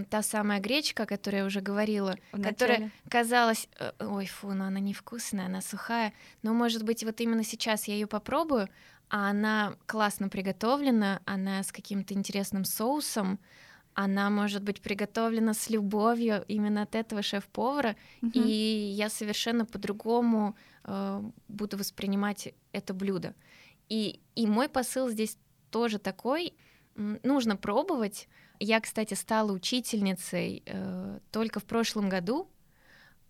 [0.10, 3.68] та самая гречка, о которой я уже говорила, которая казалась,
[4.00, 8.08] ой, фу, но она невкусная, она сухая, но может быть вот именно сейчас я ее
[8.08, 8.70] попробую,
[9.10, 13.40] а она классно приготовлена, она с каким-то интересным соусом,
[13.94, 18.32] она может быть приготовлена с любовью именно от этого шеф-повара, угу.
[18.34, 23.36] и я совершенно по-другому э, буду воспринимать это блюдо.
[23.90, 25.38] И, и мой посыл здесь
[25.72, 26.54] тоже такой:
[26.96, 28.28] нужно пробовать.
[28.60, 32.48] Я, кстати, стала учительницей э, только в прошлом году,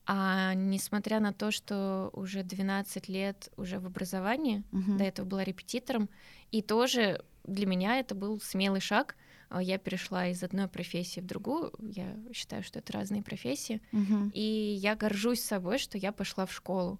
[0.05, 4.97] а несмотря на то, что уже 12 лет уже в образовании, угу.
[4.97, 6.09] до этого была репетитором,
[6.51, 9.15] и тоже для меня это был смелый шаг—
[9.53, 11.71] а, я перешла из одной профессии в другую.
[11.79, 13.81] Я считаю, что это разные профессии.
[13.91, 14.31] Угу.
[14.33, 16.99] И я горжусь собой, что я пошла в школу.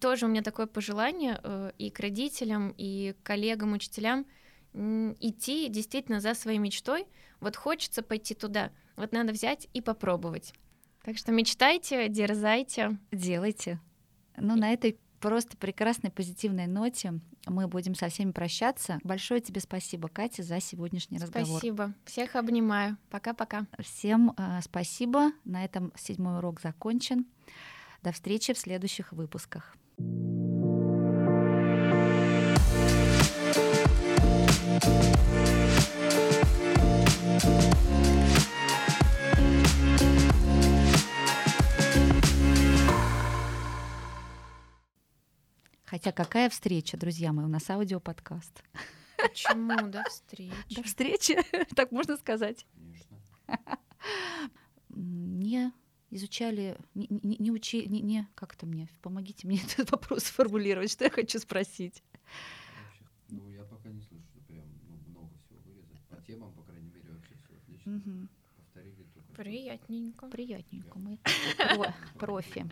[0.00, 4.26] Тоже у меня такое пожелание э, и к родителям, и к коллегам, учителям
[4.74, 7.06] идти действительно за своей мечтой.
[7.40, 10.54] Вот хочется пойти туда, вот надо взять и попробовать.
[11.02, 12.98] Так что мечтайте, дерзайте.
[13.10, 13.80] Делайте.
[14.36, 18.98] Ну, на этой просто прекрасной позитивной ноте мы будем со всеми прощаться.
[19.02, 21.58] Большое тебе спасибо, Катя, за сегодняшний разговор.
[21.58, 21.94] Спасибо.
[22.04, 22.96] Всех обнимаю.
[23.10, 23.66] Пока-пока.
[23.80, 25.32] Всем э, спасибо.
[25.44, 27.26] На этом седьмой урок закончен.
[28.02, 29.76] До встречи в следующих выпусках.
[45.92, 48.64] Хотя какая встреча, друзья мои, у нас аудиоподкаст.
[49.18, 50.74] Почему до встречи?
[50.74, 51.38] До встречи,
[51.76, 52.66] так можно сказать.
[54.88, 55.70] Не
[56.12, 60.90] изучали, не, не, не учили, не, не, как это мне, помогите мне этот вопрос сформулировать,
[60.90, 62.02] что я хочу спросить.
[63.28, 66.00] Ну, я пока не слышу, что прям ну, много всего вырезать.
[66.08, 67.96] По темам, по крайней мере, вообще все отлично.
[67.96, 68.28] Угу.
[68.56, 69.32] Повторили только.
[69.32, 70.28] Приятненько.
[70.28, 70.98] Приятненько.
[70.98, 71.18] Мы
[72.18, 72.66] профи.